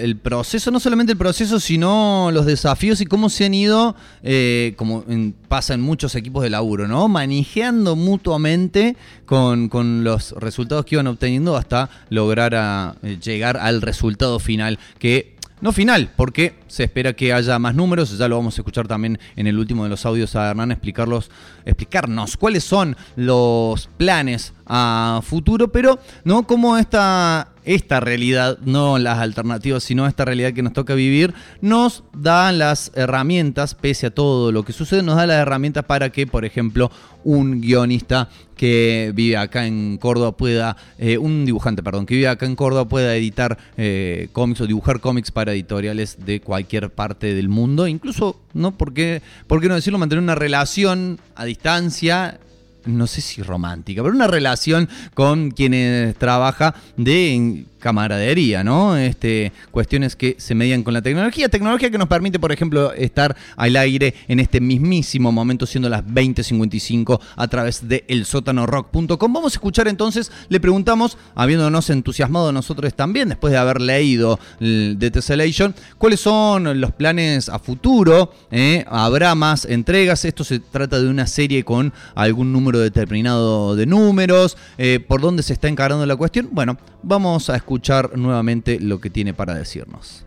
el, 0.03 0.17
proceso, 0.17 0.71
no 0.71 0.81
solamente 0.81 1.13
el 1.13 1.19
proceso, 1.19 1.61
sino 1.61 2.31
los 2.33 2.47
desafíos 2.47 3.03
y 3.03 3.05
cómo 3.05 3.29
se 3.29 3.45
han 3.45 3.53
ido, 3.53 3.95
eh, 4.23 4.73
como 4.77 5.05
pasa 5.49 5.75
en 5.75 5.83
muchos 5.83 6.15
equipos 6.15 6.43
de 6.43 6.49
laburo, 6.49 6.89
¿no? 6.89 7.07
Manejando 7.07 7.95
mutuamente 7.95 8.97
con, 9.27 9.69
los 10.03 10.33
resultados 10.33 10.87
que 10.87 10.95
iban 10.95 11.09
obteniendo 11.09 11.59
hasta 11.59 11.91
lograr 12.09 12.55
a, 12.55 12.97
eh, 13.03 13.19
llegar 13.23 13.59
al 13.59 13.83
resultado 13.83 14.39
final, 14.39 14.79
que 14.99 15.37
no 15.61 15.73
final, 15.73 16.11
porque 16.17 16.55
se 16.69 16.85
espera 16.85 17.15
que 17.15 17.33
haya 17.33 17.59
más 17.59 17.75
números, 17.75 18.17
ya 18.17 18.29
lo 18.29 18.37
vamos 18.37 18.57
a 18.59 18.61
escuchar 18.61 18.87
también 18.87 19.19
en 19.37 19.47
el 19.47 19.59
último 19.59 19.85
de 19.85 19.91
los 19.91 20.07
audios 20.07 20.37
a 20.37 20.51
Hernán 20.51 20.71
explicarlos, 20.71 21.31
explicarnos 21.65 22.37
cuáles 22.37 22.65
son 22.65 22.97
los 23.17 23.89
planes 23.97 24.53
a 24.67 25.21
futuro, 25.25 25.73
pero 25.73 25.99
no 26.25 26.47
como 26.47 26.77
esta, 26.77 27.49
esta 27.65 28.01
realidad, 28.01 28.59
no 28.65 28.99
las 28.99 29.19
alternativas, 29.19 29.83
sino 29.83 30.07
esta 30.07 30.25
realidad 30.25 30.53
que 30.53 30.63
nos 30.63 30.75
toca 30.75 30.95
vivir, 30.95 31.35
nos 31.61 32.05
da 32.13 32.53
las 32.53 32.93
herramientas, 32.95 33.75
pese 33.75 34.07
a 34.07 34.11
todo 34.11 34.53
lo 34.53 34.65
que 34.65 34.73
sucede, 34.73 35.03
nos 35.03 35.17
da 35.17 35.27
las 35.27 35.39
herramientas 35.39 35.85
para 35.85 36.11
que, 36.11 36.27
por 36.27 36.45
ejemplo, 36.45 36.91
un 37.29 37.61
guionista 37.61 38.31
que 38.57 39.13
vive 39.15 39.37
acá 39.37 39.67
en 39.67 39.99
Córdoba 39.99 40.33
pueda, 40.33 40.79
eh, 40.97 41.19
un 41.19 41.45
dibujante, 41.45 41.83
perdón, 41.83 42.07
que 42.07 42.15
vive 42.15 42.27
acá 42.27 42.47
en 42.47 42.57
Córdoba 42.57 42.89
pueda 42.89 43.15
editar 43.15 43.59
eh, 43.77 44.31
cómics 44.33 44.63
o 44.63 44.67
dibujar 44.67 45.01
cómics 45.01 45.31
para 45.31 45.53
editoriales 45.53 46.17
de 46.25 46.41
cualquier 46.41 46.89
parte 46.89 47.35
del 47.35 47.51
mundo, 47.51 47.87
incluso, 47.87 48.41
¿no? 48.55 48.73
¿Por 48.79 48.95
qué, 48.95 49.21
¿Por 49.47 49.61
qué 49.61 49.69
no 49.69 49.75
decirlo? 49.75 49.99
Mantener 49.99 50.23
una 50.23 50.37
relación 50.37 51.21
a 51.37 51.45
distancia 51.45 52.41
no 52.87 53.07
sé 53.07 53.21
si 53.21 53.43
romántica, 53.43 54.03
pero 54.03 54.15
una 54.15 54.29
relación 54.29 54.89
con 55.13 55.51
quienes 55.51 56.17
trabaja 56.17 56.75
de 56.97 57.65
camaradería, 57.79 58.65
¿no? 58.65 58.97
Este, 58.97 59.53
cuestiones 59.71 60.17
que 60.17 60.37
se 60.39 60.55
median 60.55 60.83
con 60.83 60.95
la 60.95 61.03
tecnología, 61.03 61.49
tecnología 61.49 61.91
que 61.91 61.99
nos 61.99 62.09
permite, 62.09 62.39
por 62.39 62.53
ejemplo, 62.53 62.93
estar 62.93 63.37
al 63.57 63.77
aire 63.77 64.15
en 64.29 64.41
este 64.41 64.61
mismísimo 64.61 65.33
momento, 65.33 65.67
siendo 65.67 65.89
las 65.89 66.05
20.55 66.05 67.21
a 67.37 67.49
través 67.49 67.89
de 67.89 68.05
elsótanorock.com. 68.09 69.33
Vamos 69.33 69.55
a 69.55 69.57
escuchar 69.57 69.89
entonces, 69.89 70.31
le 70.49 70.61
preguntamos, 70.61 71.17
habiéndonos 71.35 71.89
entusiasmado 71.91 72.53
nosotros 72.53 72.93
también, 72.95 73.29
después 73.29 73.53
de 73.53 73.59
haber 73.59 73.81
leído 73.81 74.39
The 74.59 75.11
Tessellation, 75.11 75.75
cuáles 75.99 76.21
son 76.21 76.81
los 76.81 76.93
planes 76.93 77.49
a 77.49 77.59
futuro, 77.59 78.33
¿Eh? 78.51 78.85
habrá 78.89 79.35
más 79.35 79.65
entregas, 79.65 80.25
esto 80.25 80.45
se 80.45 80.59
trata 80.59 81.01
de 81.01 81.09
una 81.09 81.27
serie 81.27 81.65
con 81.65 81.93
algún 82.15 82.53
número 82.53 82.79
determinado 82.79 83.77
de 83.77 83.87
números, 83.87 84.57
eh, 84.79 85.01
por 85.07 85.21
dónde 85.21 85.43
se 85.43 85.53
está 85.53 85.69
encarando 85.69 86.05
la 86.07 86.17
cuestión. 86.17 86.49
Bueno, 86.53 86.77
vamos 87.03 87.51
a 87.51 87.57
escuchar 87.57 87.68
escuchar 87.69 88.17
nuevamente 88.17 88.81
lo 88.81 88.99
que 88.99 89.11
tiene 89.11 89.35
para 89.35 89.55
decirnos. 89.55 90.25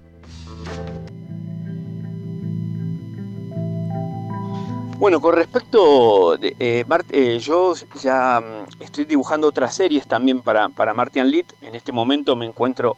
Bueno, 4.99 5.19
con 5.19 5.33
respecto, 5.33 6.37
de, 6.37 6.55
eh, 6.59 6.85
eh, 7.09 7.39
yo 7.39 7.73
ya 7.99 8.39
mm, 8.39 8.83
estoy 8.83 9.05
dibujando 9.05 9.47
otras 9.47 9.73
series 9.73 10.05
también 10.05 10.41
para, 10.43 10.69
para 10.69 10.93
Martian 10.93 11.31
Lit. 11.31 11.51
En 11.63 11.73
este 11.73 11.91
momento 11.91 12.35
me 12.35 12.45
encuentro 12.45 12.97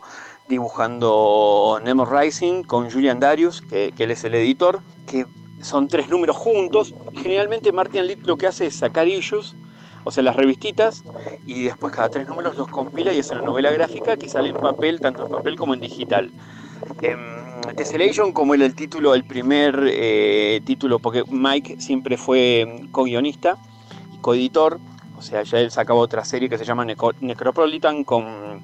dibujando 0.50 1.80
Nemo 1.82 2.04
Rising 2.06 2.64
con 2.64 2.92
Julian 2.92 3.22
Darius, 3.22 3.62
que, 3.62 3.94
él 3.98 4.12
es 4.12 4.26
el 4.26 4.36
editor, 4.36 4.82
que 5.08 5.26
son 5.62 5.88
tres 5.88 6.10
números 6.10 6.36
juntos. 6.36 6.94
Generalmente 7.14 7.72
Martian 7.72 8.08
Lit 8.08 8.26
lo 8.26 8.36
que 8.36 8.48
hace 8.48 8.66
es 8.66 8.76
sacar 8.76 9.08
issues 9.08 9.56
o 10.04 10.12
sea, 10.12 10.24
las 10.24 10.36
revistitas, 10.36 11.04
y 11.46 11.64
después 11.64 11.94
cada 11.94 12.10
tres 12.10 12.28
números 12.28 12.58
los 12.58 12.68
compila 12.68 13.14
y 13.14 13.20
hace 13.20 13.34
una 13.34 13.44
novela 13.44 13.72
gráfica 13.72 14.18
que 14.18 14.28
sale 14.28 14.50
en 14.50 14.56
papel, 14.56 15.00
tanto 15.00 15.26
en 15.26 15.32
papel 15.32 15.56
como 15.56 15.74
en 15.74 15.80
digital. 15.80 16.32
Eh, 17.02 17.16
Tessellation, 17.76 18.34
como 18.34 18.54
era 18.54 18.66
el 18.66 18.76
título, 18.76 19.16
el 19.16 19.24
primer 19.24 19.80
eh, 19.88 20.62
título, 20.66 21.00
porque 21.00 21.24
Mike 21.30 21.80
siempre 21.80 22.18
fue 22.18 22.88
co-guionista 22.92 23.58
y 24.14 24.18
coeditor, 24.18 24.80
o 25.18 25.22
sea, 25.22 25.44
ya 25.44 25.60
él 25.60 25.72
sacaba 25.72 26.00
otra 26.00 26.26
serie 26.26 26.50
que 26.50 26.58
se 26.58 26.66
llama 26.66 26.86
Necropolitan 26.86 28.04
con 28.04 28.62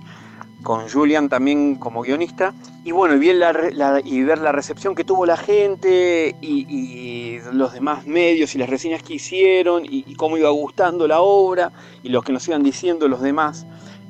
con 0.64 0.90
Julian 0.90 1.30
también 1.30 1.76
como 1.76 2.02
guionista. 2.02 2.54
Y 2.84 2.92
bueno, 2.92 3.22
y, 3.22 3.30
y 3.30 4.24
ver 4.24 4.40
la 4.40 4.52
recepción 4.52 4.96
que 4.96 5.04
tuvo 5.04 5.26
la 5.26 5.38
gente 5.38 6.36
y, 6.42 7.40
los 7.54 7.74
demás 7.74 8.06
medios 8.06 8.54
y 8.56 8.58
las 8.58 8.70
reseñas 8.70 9.02
que 9.02 9.16
hicieron 9.16 9.84
y, 9.86 10.16
cómo 10.16 10.38
iba 10.38 10.50
gustando 10.50 11.08
la 11.08 11.22
obra 11.22 11.72
y 12.04 12.10
lo 12.10 12.22
que 12.22 12.34
nos 12.34 12.48
iban 12.48 12.64
diciendo 12.64 13.08
los 13.08 13.22
demás. 13.22 13.66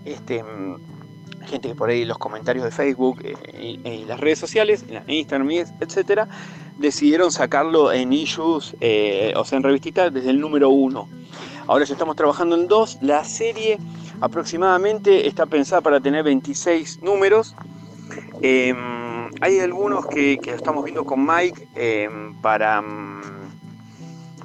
Este, 0.05 0.43
gente 1.45 1.69
que 1.69 1.75
por 1.75 1.89
ahí 1.89 2.05
los 2.05 2.17
comentarios 2.17 2.63
de 2.63 2.71
Facebook 2.71 3.19
eh, 3.23 3.79
y, 3.83 4.05
las 4.05 4.19
redes 4.19 4.39
sociales, 4.39 4.85
en 4.89 5.03
Instagram, 5.07 5.49
etcétera, 5.79 6.27
decidieron 6.77 7.31
sacarlo 7.31 7.91
en 7.91 8.13
issues, 8.13 8.75
eh, 8.79 9.33
o 9.35 9.43
sea, 9.43 9.57
en 9.57 9.63
revistitas 9.63 10.13
desde 10.13 10.29
el 10.29 10.39
número 10.39 10.69
uno. 10.69 11.09
Ahora 11.69 11.85
ya 11.85 11.93
estamos 11.93 12.15
trabajando 12.15 12.55
en 12.55 12.67
dos. 12.67 12.97
La 12.99 13.23
serie 13.23 13.77
aproximadamente 14.21 15.27
está 15.27 15.45
pensada 15.45 15.81
para 15.81 15.99
tener 15.99 16.23
26 16.23 17.03
números. 17.03 17.55
Em, 18.41 19.29
hay 19.39 19.59
algunos 19.59 20.07
que, 20.07 20.39
estamos 20.47 20.83
viendo 20.83 21.05
con 21.05 21.23
Mike 21.23 21.67
em, 21.75 22.33
para 22.41 22.81
mm, 22.81 23.21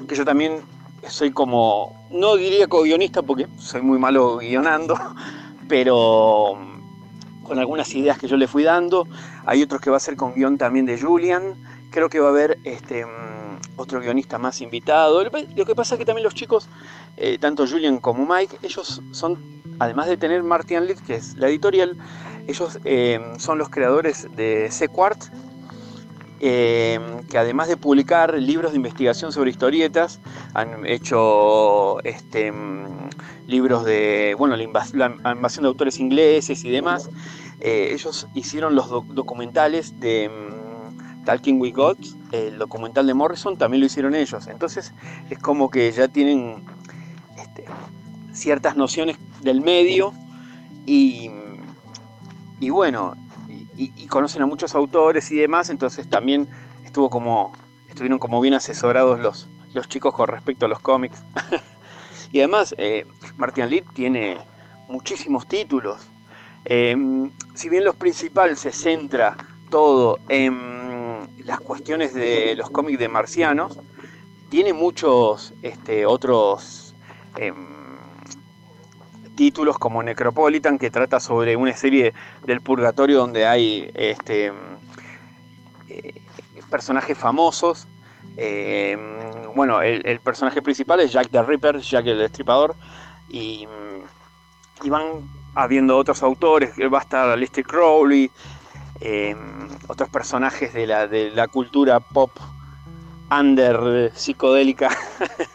que 0.06 0.16
yo 0.16 0.26
también 0.26 0.60
soy 1.08 1.30
como, 1.30 1.96
no 2.10 2.36
diría 2.36 2.66
co-guionista 2.66 3.22
porque 3.22 3.46
soy 3.56 3.80
muy 3.80 3.98
malo 3.98 4.36
guionando, 4.36 4.94
pero 5.66 6.56
mm, 6.56 7.42
con 7.42 7.58
algunas 7.58 7.94
ideas 7.94 8.18
que 8.18 8.28
yo 8.28 8.36
le 8.36 8.46
fui 8.46 8.64
dando. 8.64 9.08
Hay 9.46 9.62
otros 9.62 9.80
que 9.80 9.88
va 9.88 9.96
a 9.96 10.00
ser 10.00 10.16
con 10.16 10.34
guion 10.34 10.58
también 10.58 10.84
de 10.84 11.00
Julian. 11.00 11.54
Creo 11.90 12.10
que 12.10 12.20
va 12.20 12.26
a 12.26 12.32
haber 12.32 12.58
este, 12.64 13.06
mm, 13.06 13.34
otro 13.76 14.00
guionista 14.00 14.38
más 14.38 14.60
invitado. 14.60 15.24
Lo 15.24 15.64
que 15.64 15.74
pasa 15.74 15.94
es 15.94 15.98
que 15.98 16.04
también 16.04 16.24
los 16.24 16.34
chicos 16.34 16.68
eh, 17.16 17.38
tanto 17.38 17.66
Julian 17.66 17.98
como 17.98 18.26
Mike, 18.26 18.58
ellos 18.62 19.00
son, 19.12 19.38
además 19.78 20.08
de 20.08 20.16
tener 20.16 20.42
Martian 20.42 20.86
Lit, 20.86 20.98
que 20.98 21.14
es 21.14 21.36
la 21.36 21.48
editorial, 21.48 21.96
ellos 22.46 22.78
eh, 22.84 23.20
son 23.38 23.58
los 23.58 23.68
creadores 23.68 24.28
de 24.34 24.68
Sequart, 24.70 25.22
eh, 26.40 26.98
que 27.30 27.38
además 27.38 27.68
de 27.68 27.76
publicar 27.76 28.34
libros 28.34 28.72
de 28.72 28.76
investigación 28.76 29.32
sobre 29.32 29.50
historietas, 29.50 30.20
han 30.54 30.84
hecho 30.86 32.02
este, 32.02 32.52
libros 33.46 33.84
de 33.84 34.34
bueno, 34.36 34.56
la, 34.56 34.64
invasión 34.64 35.62
de 35.62 35.68
autores 35.68 35.98
ingleses 36.00 36.64
y 36.64 36.70
demás. 36.70 37.08
ellos 37.60 38.26
hicieron 38.34 38.74
los 38.74 38.90
documentales 39.14 39.98
de 40.00 40.28
mm, 40.28 41.24
Talking 41.24 41.60
with 41.60 41.74
God, 41.74 41.96
el 42.32 42.58
documental 42.58 43.06
de 43.06 43.14
Morrison, 43.14 43.56
también 43.56 43.80
lo 43.80 43.86
hicieron 43.86 44.14
ellos. 44.14 44.46
Entonces 44.48 44.92
es 45.30 45.38
como 45.38 45.70
que 45.70 45.90
ya 45.92 46.08
tienen 46.08 46.64
ciertas 48.34 48.76
nociones 48.76 49.16
del 49.40 49.60
medio 49.60 50.12
y, 50.86 51.30
y 52.60 52.70
bueno, 52.70 53.14
y, 53.76 54.06
conocen 54.06 54.42
a 54.42 54.46
muchos 54.46 54.74
autores 54.74 55.30
y 55.32 55.36
demás, 55.36 55.70
entonces 55.70 56.08
también 56.08 56.48
estuvo 56.84 57.10
como, 57.10 57.52
estuvieron 57.88 58.18
como 58.18 58.40
bien 58.40 58.54
asesorados 58.54 59.18
los, 59.18 59.48
los 59.72 59.88
chicos 59.88 60.14
con 60.14 60.28
respecto 60.28 60.66
a 60.66 60.68
los 60.68 60.78
cómics. 60.78 61.22
y 62.32 62.38
además, 62.38 62.74
eh, 62.78 63.06
Martin 63.36 63.84
tiene 63.92 64.38
muchísimos 64.88 65.48
títulos. 65.48 66.06
Em, 66.64 67.32
si 67.54 67.68
bien 67.68 67.84
los 67.84 67.96
principales 67.96 68.60
se 68.60 68.70
centra 68.70 69.36
todo 69.70 70.20
en 70.28 70.84
las 71.44 71.60
cuestiones 71.60 72.14
de 72.14 72.54
los 72.56 72.70
cómics 72.70 72.98
de 72.98 73.08
marcianos. 73.08 73.78
Tiene 74.50 74.72
muchos 74.72 75.52
este, 75.62 76.06
otros 76.06 76.94
em, 77.36 77.73
títulos 79.34 79.78
como 79.78 80.02
Necropolitan, 80.02 80.78
que 80.78 80.90
trata 80.90 81.20
sobre 81.20 81.56
una 81.56 81.74
serie 81.74 82.14
del 82.44 82.60
purgatorio 82.60 83.18
donde 83.18 83.46
hay 83.46 83.90
este, 83.94 84.52
eh, 85.88 86.14
personajes 86.70 87.16
famosos. 87.16 87.86
Em, 88.36 89.00
bueno, 89.54 89.82
el, 89.82 90.20
personaje 90.20 90.60
principal 90.62 91.00
es 91.00 91.12
Jack 91.12 91.30
the 91.30 91.42
Ripper, 91.42 91.78
Jack 91.78 92.06
el 92.06 92.18
Destripador, 92.18 92.74
y, 93.28 93.66
van 94.86 95.28
habiendo 95.54 95.96
otros 95.96 96.22
autores, 96.22 96.74
va 96.92 96.98
a 96.98 97.02
estar 97.02 97.38
Lester 97.38 97.64
Crowley, 97.64 98.30
em, 99.00 99.68
otros 99.86 100.08
personajes 100.08 100.72
de 100.74 100.86
la, 100.86 101.06
de 101.06 101.30
la 101.30 101.46
cultura 101.48 102.00
pop 102.00 102.30
under 103.30 104.12
psicodélica. 104.14 104.90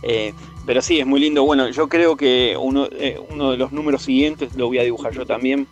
Eh, 0.00 0.32
pero 0.68 0.82
sí, 0.82 1.00
es 1.00 1.06
muy 1.06 1.18
lindo. 1.18 1.44
Bueno, 1.44 1.70
yo 1.70 1.88
creo 1.88 2.14
que 2.14 2.54
uno, 2.60 2.88
eh, 2.92 3.18
uno 3.30 3.52
de 3.52 3.56
los 3.56 3.72
números 3.72 4.02
siguientes 4.02 4.54
lo 4.54 4.66
voy 4.66 4.78
a 4.78 4.82
dibujar 4.82 5.14
yo 5.14 5.24
también. 5.24 5.66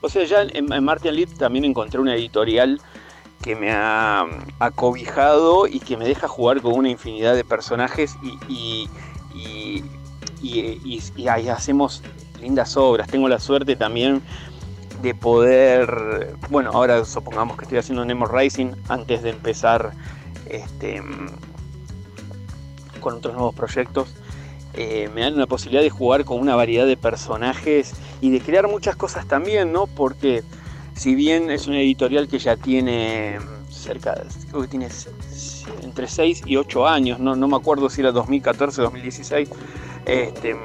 O 0.00 0.08
sea, 0.08 0.24
ya 0.24 0.42
en, 0.42 0.66
Martin 0.84 1.14
Lit 1.14 1.32
también 1.38 1.64
encontré 1.64 2.00
una 2.00 2.16
editorial 2.16 2.80
que 3.40 3.54
me 3.54 3.70
ha 3.70 4.26
acobijado 4.58 5.68
y 5.68 5.78
que 5.78 5.96
me 5.96 6.08
deja 6.08 6.26
jugar 6.26 6.60
con 6.60 6.72
una 6.72 6.88
infinidad 6.88 7.36
de 7.36 7.44
personajes 7.44 8.16
y, 8.48 8.88
y, 9.32 9.84
y 10.42 11.28
ahí 11.28 11.48
hacemos 11.48 12.02
lindas 12.40 12.76
obras. 12.76 13.06
Tengo 13.06 13.28
la 13.28 13.38
suerte 13.38 13.76
también 13.76 14.22
de 15.02 15.14
poder, 15.14 16.34
bueno, 16.50 16.70
ahora 16.72 17.04
supongamos 17.04 17.56
que 17.56 17.62
estoy 17.62 17.78
haciendo 17.78 18.04
Nemo 18.04 18.26
Racing 18.26 18.72
antes 18.88 19.22
de 19.22 19.30
empezar 19.30 19.92
este, 20.50 21.00
con 22.98 23.14
otros 23.14 23.34
nuevos 23.34 23.54
proyectos. 23.54 24.16
Eh, 24.74 25.10
me 25.14 25.20
dan 25.20 25.36
la 25.36 25.46
posibilidad 25.46 25.82
de 25.82 25.90
jugar 25.90 26.24
con 26.24 26.40
una 26.40 26.56
variedad 26.56 26.86
de 26.86 26.96
personajes 26.96 27.92
y 28.20 28.30
de 28.30 28.40
crear 28.40 28.68
muchas 28.68 28.96
cosas 28.96 29.26
también, 29.26 29.70
¿no? 29.72 29.86
Porque 29.86 30.42
si 30.94 31.14
bien 31.14 31.50
es 31.50 31.66
una 31.66 31.80
editorial 31.80 32.28
que 32.28 32.38
ya 32.38 32.56
tiene 32.56 33.38
cerca, 33.70 34.22
creo 34.48 34.62
que 34.62 34.68
tiene 34.68 34.88
entre 35.82 36.08
6 36.08 36.42
y 36.46 36.56
8 36.56 36.86
años, 36.86 37.18
no, 37.18 37.36
no 37.36 37.48
me 37.48 37.56
acuerdo 37.56 37.90
si 37.90 38.00
era 38.00 38.12
2014 38.12 38.80
o 38.80 38.84
2016, 38.84 39.50
este, 40.06 40.56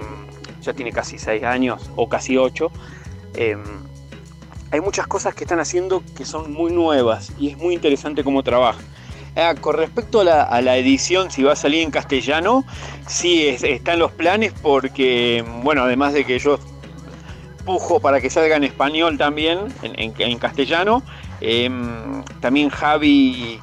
ya 0.61 0.73
tiene 0.73 0.91
casi 0.91 1.17
6 1.17 1.43
años 1.43 1.89
o 1.95 2.07
casi 2.07 2.37
8, 2.37 2.71
em, 3.35 3.63
hay 4.71 4.81
muchas 4.81 5.07
cosas 5.07 5.33
que 5.33 5.43
están 5.43 5.59
haciendo 5.59 6.03
que 6.15 6.25
son 6.25 6.53
muy 6.53 6.71
nuevas 6.71 7.31
y 7.39 7.49
es 7.49 7.57
muy 7.57 7.73
interesante 7.73 8.23
cómo 8.23 8.43
trabaja. 8.43 8.79
Ah, 9.39 9.53
con 9.53 9.75
respecto 9.75 10.21
a 10.21 10.61
la, 10.61 10.77
edición, 10.77 11.29
si 11.29 11.43
va 11.43 11.53
a 11.53 11.55
salir 11.55 11.83
en 11.83 11.91
castellano, 11.91 12.65
sí 13.05 13.47
está 13.47 13.93
en 13.93 13.99
los 13.99 14.11
planes 14.11 14.51
porque, 14.63 15.45
bueno, 15.61 15.83
además 15.83 16.13
de 16.13 16.25
que 16.25 16.39
yo 16.39 16.57
pujo 17.63 17.99
para 17.99 18.19
que 18.19 18.31
salga 18.31 18.55
en 18.55 18.63
español 18.63 19.19
también, 19.19 19.59
en, 19.83 20.39
castellano, 20.39 21.03
em, 21.39 22.23
también 22.41 22.69
Javi 22.69 23.59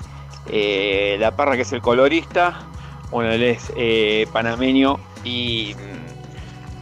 eh, 0.48 1.16
La 1.18 1.34
Parra, 1.34 1.56
que 1.56 1.62
es 1.62 1.72
el 1.72 1.82
colorista, 1.82 2.56
bueno, 3.10 3.32
él 3.32 3.42
es 3.42 3.72
eh, 3.76 4.28
panameño 4.32 5.00
y 5.24 5.74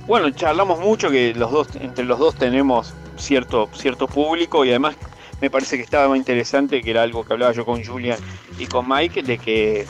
bueno, 0.07 0.29
charlamos 0.33 0.81
mucho 0.81 1.11
que 1.11 1.33
los 1.33 1.51
dos, 1.51 1.69
entre 1.81 2.05
los 2.05 2.19
dos 2.19 2.35
tenemos 2.35 2.93
cierto, 3.17 3.71
cierto 3.73 4.07
público 4.07 4.67
y 4.67 4.69
además 4.69 4.97
me 5.43 5.51
parece 5.51 5.77
que 5.77 5.83
estaba 5.83 6.07
muy 6.07 6.19
interesante, 6.19 6.81
que 6.83 6.91
era 6.93 7.03
algo 7.03 7.25
que 7.25 7.33
hablaba 7.33 7.51
yo 7.51 7.67
con 7.67 7.85
Julian 7.85 8.17
y 8.61 8.67
con 8.67 8.89
Mike, 8.89 9.25
de 9.25 9.39
que 9.39 9.85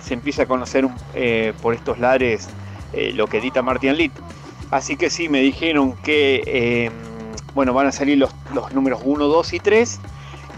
se 0.00 0.14
empieza 0.14 0.44
a 0.44 0.46
conocer 0.46 0.88
eh, 1.12 1.52
por 1.60 1.74
estos 1.74 1.98
lares 1.98 2.48
eh, 2.92 3.12
lo 3.12 3.26
que 3.26 3.38
edita 3.38 3.62
Martin 3.62 3.96
Litt. 3.96 4.12
Así 4.70 4.96
que 4.96 5.10
sí, 5.10 5.28
me 5.28 5.40
dijeron 5.40 5.96
que 6.04 6.86
em, 6.86 6.92
bueno, 7.52 7.74
van 7.74 7.88
a 7.88 7.92
salir 7.92 8.16
los, 8.16 8.30
números 8.72 9.00
1, 9.04 9.26
2 9.26 9.52
y 9.54 9.58
3 9.58 10.00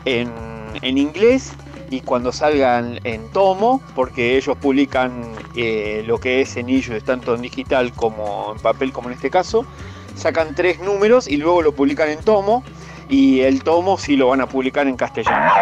en, 0.04 0.98
inglés 0.98 1.54
y 1.88 2.02
cuando 2.02 2.30
salgan 2.30 3.00
en 3.04 3.30
tomo, 3.30 3.80
porque 3.94 4.36
ellos 4.36 4.58
publican 4.58 5.22
eh, 5.56 6.04
lo 6.06 6.20
que 6.20 6.42
es 6.42 6.58
en 6.58 6.68
ellos, 6.68 7.02
tanto 7.02 7.34
en 7.34 7.40
digital 7.40 7.94
como 7.94 8.52
en 8.54 8.58
papel, 8.60 8.92
como 8.92 9.08
en 9.08 9.14
este 9.14 9.30
caso, 9.30 9.64
sacan 10.14 10.54
tres 10.54 10.80
números 10.80 11.28
y 11.28 11.38
luego 11.38 11.62
lo 11.62 11.72
publican 11.72 12.10
en 12.10 12.20
tomo, 12.20 12.62
y 13.08 13.40
el 13.40 13.62
tomo 13.62 13.98
sí 13.98 14.16
lo 14.16 14.28
van 14.28 14.40
a 14.40 14.46
publicar 14.46 14.86
en 14.86 14.96
castellano. 14.96 15.52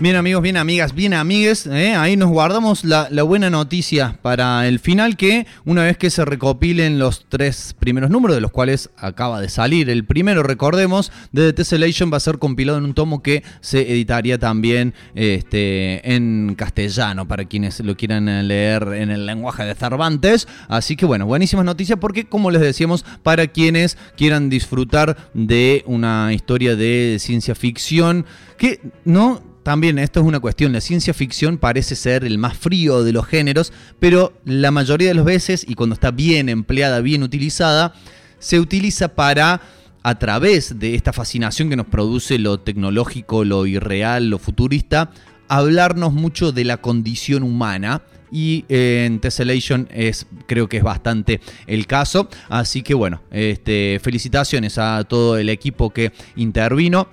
Bien 0.00 0.14
amigos, 0.14 0.44
bien 0.44 0.56
amigas, 0.56 0.94
bien 0.94 1.12
amigues, 1.12 1.66
¿eh? 1.66 1.96
ahí 1.96 2.16
nos 2.16 2.28
guardamos 2.28 2.84
la, 2.84 3.08
buena 3.24 3.50
noticia 3.50 4.16
para 4.22 4.68
el 4.68 4.78
final 4.78 5.16
que 5.16 5.44
una 5.64 5.82
vez 5.82 5.98
que 5.98 6.08
se 6.10 6.24
recopilen 6.24 7.00
los 7.00 7.26
tres 7.28 7.74
primeros 7.76 8.08
números, 8.08 8.36
de 8.36 8.40
los 8.40 8.52
cuales 8.52 8.90
acaba 8.96 9.40
de 9.40 9.48
salir 9.48 9.90
el 9.90 10.04
primero, 10.04 10.44
recordemos, 10.44 11.10
de 11.32 11.48
The 11.48 11.52
Tessellation 11.52 12.12
va 12.12 12.18
a 12.18 12.20
ser 12.20 12.38
compilado 12.38 12.78
en 12.78 12.84
un 12.84 12.94
tomo 12.94 13.24
que 13.24 13.42
se 13.60 13.90
editaría 13.92 14.38
también 14.38 14.94
este, 15.16 16.14
en 16.14 16.54
castellano 16.56 17.26
para 17.26 17.46
quienes 17.46 17.80
lo 17.80 17.96
quieran 17.96 18.46
leer 18.46 18.92
en 18.94 19.10
el 19.10 19.26
lenguaje 19.26 19.64
de 19.64 19.74
Cervantes. 19.74 20.46
Así 20.68 20.94
que 20.94 21.06
bueno, 21.06 21.26
buenísimas 21.26 21.64
noticias 21.64 21.98
porque 22.00 22.24
como 22.24 22.52
les 22.52 22.60
decíamos, 22.60 23.04
para 23.24 23.48
quienes 23.48 23.98
quieran 24.16 24.48
disfrutar 24.48 25.16
de 25.34 25.82
una 25.86 26.32
historia 26.32 26.76
de 26.76 27.16
ciencia 27.18 27.56
ficción, 27.56 28.26
que 28.58 28.80
no 29.04 29.47
también 29.68 29.98
esto 29.98 30.20
es 30.20 30.24
una 30.24 30.40
cuestión, 30.40 30.72
la 30.72 30.80
ciencia 30.80 31.12
ficción 31.12 31.58
parece 31.58 31.94
ser 31.94 32.24
el 32.24 32.38
más 32.38 32.56
frío 32.56 33.04
de 33.04 33.12
los 33.12 33.26
géneros, 33.26 33.70
pero 34.00 34.32
la 34.46 34.70
mayoría 34.70 35.08
de 35.08 35.14
las 35.14 35.26
veces, 35.26 35.66
y 35.68 35.74
cuando 35.74 35.92
está 35.92 36.10
bien 36.10 36.48
empleada, 36.48 37.02
bien 37.02 37.22
utilizada, 37.22 37.92
se 38.38 38.60
utiliza 38.60 39.08
para 39.08 39.60
a 40.02 40.18
través 40.18 40.78
de 40.78 40.94
esta 40.94 41.12
fascinación 41.12 41.68
que 41.68 41.76
nos 41.76 41.84
produce 41.84 42.38
lo 42.38 42.60
tecnológico, 42.60 43.44
lo 43.44 43.66
irreal, 43.66 44.30
lo 44.30 44.38
futurista, 44.38 45.10
hablarnos 45.48 46.14
mucho 46.14 46.50
de 46.50 46.64
la 46.64 46.78
condición 46.78 47.42
humana. 47.42 48.00
Y 48.30 48.66
eh, 48.68 49.04
en 49.06 49.20
Tessellation 49.20 49.88
es, 49.90 50.26
creo 50.46 50.68
que 50.68 50.78
es 50.78 50.82
bastante 50.82 51.40
el 51.66 51.86
caso. 51.86 52.28
Así 52.50 52.82
que 52.82 52.94
bueno, 52.94 53.22
este, 53.30 54.00
felicitaciones 54.02 54.76
a 54.76 55.04
todo 55.04 55.38
el 55.38 55.48
equipo 55.48 55.90
que 55.90 56.12
intervino. 56.36 57.08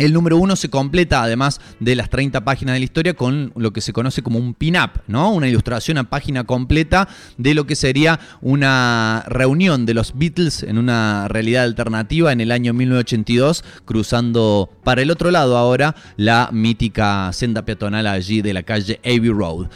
El 0.00 0.14
número 0.14 0.38
uno 0.38 0.56
se 0.56 0.70
completa, 0.70 1.22
además 1.22 1.60
de 1.78 1.94
las 1.94 2.08
30 2.08 2.42
páginas 2.42 2.72
de 2.72 2.78
la 2.78 2.84
historia, 2.84 3.12
con 3.12 3.52
lo 3.54 3.74
que 3.74 3.82
se 3.82 3.92
conoce 3.92 4.22
como 4.22 4.38
un 4.38 4.54
pin-up, 4.54 5.02
¿no? 5.08 5.30
Una 5.30 5.46
ilustración 5.46 5.98
a 5.98 6.04
página 6.04 6.44
completa 6.44 7.06
de 7.36 7.52
lo 7.52 7.66
que 7.66 7.76
sería 7.76 8.18
una 8.40 9.22
reunión 9.28 9.84
de 9.84 9.92
los 9.92 10.16
Beatles 10.16 10.62
en 10.62 10.78
una 10.78 11.28
realidad 11.28 11.64
alternativa 11.64 12.32
en 12.32 12.40
el 12.40 12.50
año 12.50 12.72
1982, 12.72 13.62
cruzando 13.84 14.70
para 14.84 15.02
el 15.02 15.10
otro 15.10 15.30
lado 15.30 15.58
ahora 15.58 15.94
la 16.16 16.48
mítica 16.50 17.30
senda 17.34 17.66
peatonal 17.66 18.06
allí 18.06 18.40
de 18.40 18.54
la 18.54 18.62
calle 18.62 19.00
Abbey 19.04 19.28
Road. 19.28 19.66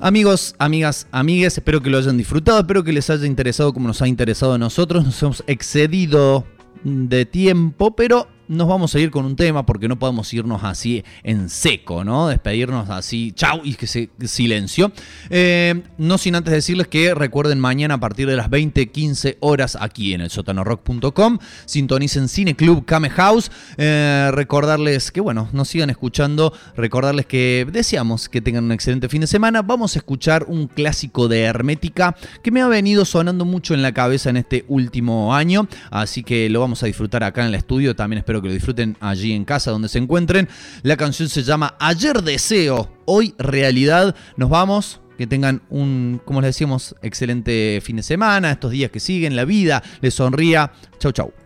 Amigos, 0.00 0.56
amigas, 0.58 1.06
amigues, 1.12 1.56
espero 1.56 1.80
que 1.80 1.88
lo 1.88 1.98
hayan 1.98 2.18
disfrutado, 2.18 2.58
espero 2.58 2.82
que 2.82 2.92
les 2.92 3.08
haya 3.10 3.26
interesado 3.26 3.72
como 3.72 3.86
nos 3.86 4.02
ha 4.02 4.08
interesado 4.08 4.54
a 4.54 4.58
nosotros. 4.58 5.04
Nos 5.04 5.22
hemos 5.22 5.44
excedido 5.46 6.44
de 6.82 7.26
tiempo, 7.26 7.94
pero 7.94 8.26
nos 8.48 8.68
vamos 8.68 8.94
a 8.94 9.00
ir 9.00 9.10
con 9.10 9.24
un 9.24 9.36
tema 9.36 9.66
porque 9.66 9.88
no 9.88 9.98
podemos 9.98 10.32
irnos 10.32 10.64
así 10.64 11.04
en 11.22 11.48
seco, 11.48 12.04
¿no? 12.04 12.28
Despedirnos 12.28 12.90
así, 12.90 13.32
chau, 13.32 13.60
y 13.64 13.74
que 13.74 13.86
se 13.86 14.10
silencio. 14.24 14.92
Eh, 15.30 15.82
no 15.98 16.18
sin 16.18 16.34
antes 16.34 16.52
decirles 16.52 16.88
que 16.88 17.14
recuerden 17.14 17.60
mañana 17.60 17.94
a 17.94 18.00
partir 18.00 18.28
de 18.28 18.36
las 18.36 18.50
20.15 18.50 19.38
horas 19.40 19.76
aquí 19.80 20.14
en 20.14 20.20
el 20.20 20.30
sotanorock.com. 20.30 21.38
Sintonicen 21.64 22.28
Cine 22.28 22.54
Club 22.56 22.84
Kame 22.84 23.10
House. 23.10 23.50
Eh, 23.76 24.30
recordarles 24.32 25.10
que, 25.10 25.20
bueno, 25.20 25.48
nos 25.52 25.68
sigan 25.68 25.90
escuchando. 25.90 26.52
Recordarles 26.76 27.26
que 27.26 27.66
deseamos 27.70 28.28
que 28.28 28.40
tengan 28.40 28.64
un 28.64 28.72
excelente 28.72 29.08
fin 29.08 29.20
de 29.20 29.26
semana. 29.26 29.62
Vamos 29.62 29.96
a 29.96 29.98
escuchar 29.98 30.44
un 30.48 30.66
clásico 30.68 31.28
de 31.28 31.42
Hermética 31.42 32.16
que 32.42 32.50
me 32.50 32.60
ha 32.60 32.68
venido 32.68 33.04
sonando 33.04 33.44
mucho 33.44 33.74
en 33.74 33.82
la 33.82 33.92
cabeza 33.92 34.30
en 34.30 34.36
este 34.36 34.64
último 34.68 35.34
año. 35.34 35.68
Así 35.90 36.22
que 36.22 36.48
lo 36.48 36.60
vamos 36.60 36.82
a 36.82 36.86
disfrutar 36.86 37.24
acá 37.24 37.42
en 37.42 37.48
el 37.48 37.54
estudio. 37.54 37.96
También 37.96 38.18
que 38.42 38.48
lo 38.48 38.54
disfruten 38.54 38.96
allí 39.00 39.32
en 39.32 39.44
casa 39.44 39.70
donde 39.70 39.88
se 39.88 39.98
encuentren. 39.98 40.48
La 40.82 40.96
canción 40.96 41.28
se 41.28 41.42
llama 41.42 41.76
Ayer 41.78 42.22
Deseo, 42.22 42.90
hoy 43.04 43.34
Realidad. 43.38 44.14
Nos 44.36 44.50
vamos. 44.50 45.00
Que 45.16 45.26
tengan 45.26 45.62
un, 45.70 46.20
como 46.26 46.42
les 46.42 46.48
decíamos, 46.48 46.94
excelente 47.00 47.80
fin 47.82 47.96
de 47.96 48.02
semana, 48.02 48.50
estos 48.50 48.70
días 48.70 48.90
que 48.90 49.00
siguen, 49.00 49.34
la 49.34 49.46
vida 49.46 49.82
les 50.02 50.12
sonría. 50.12 50.72
Chau, 50.98 51.10
chau. 51.10 51.45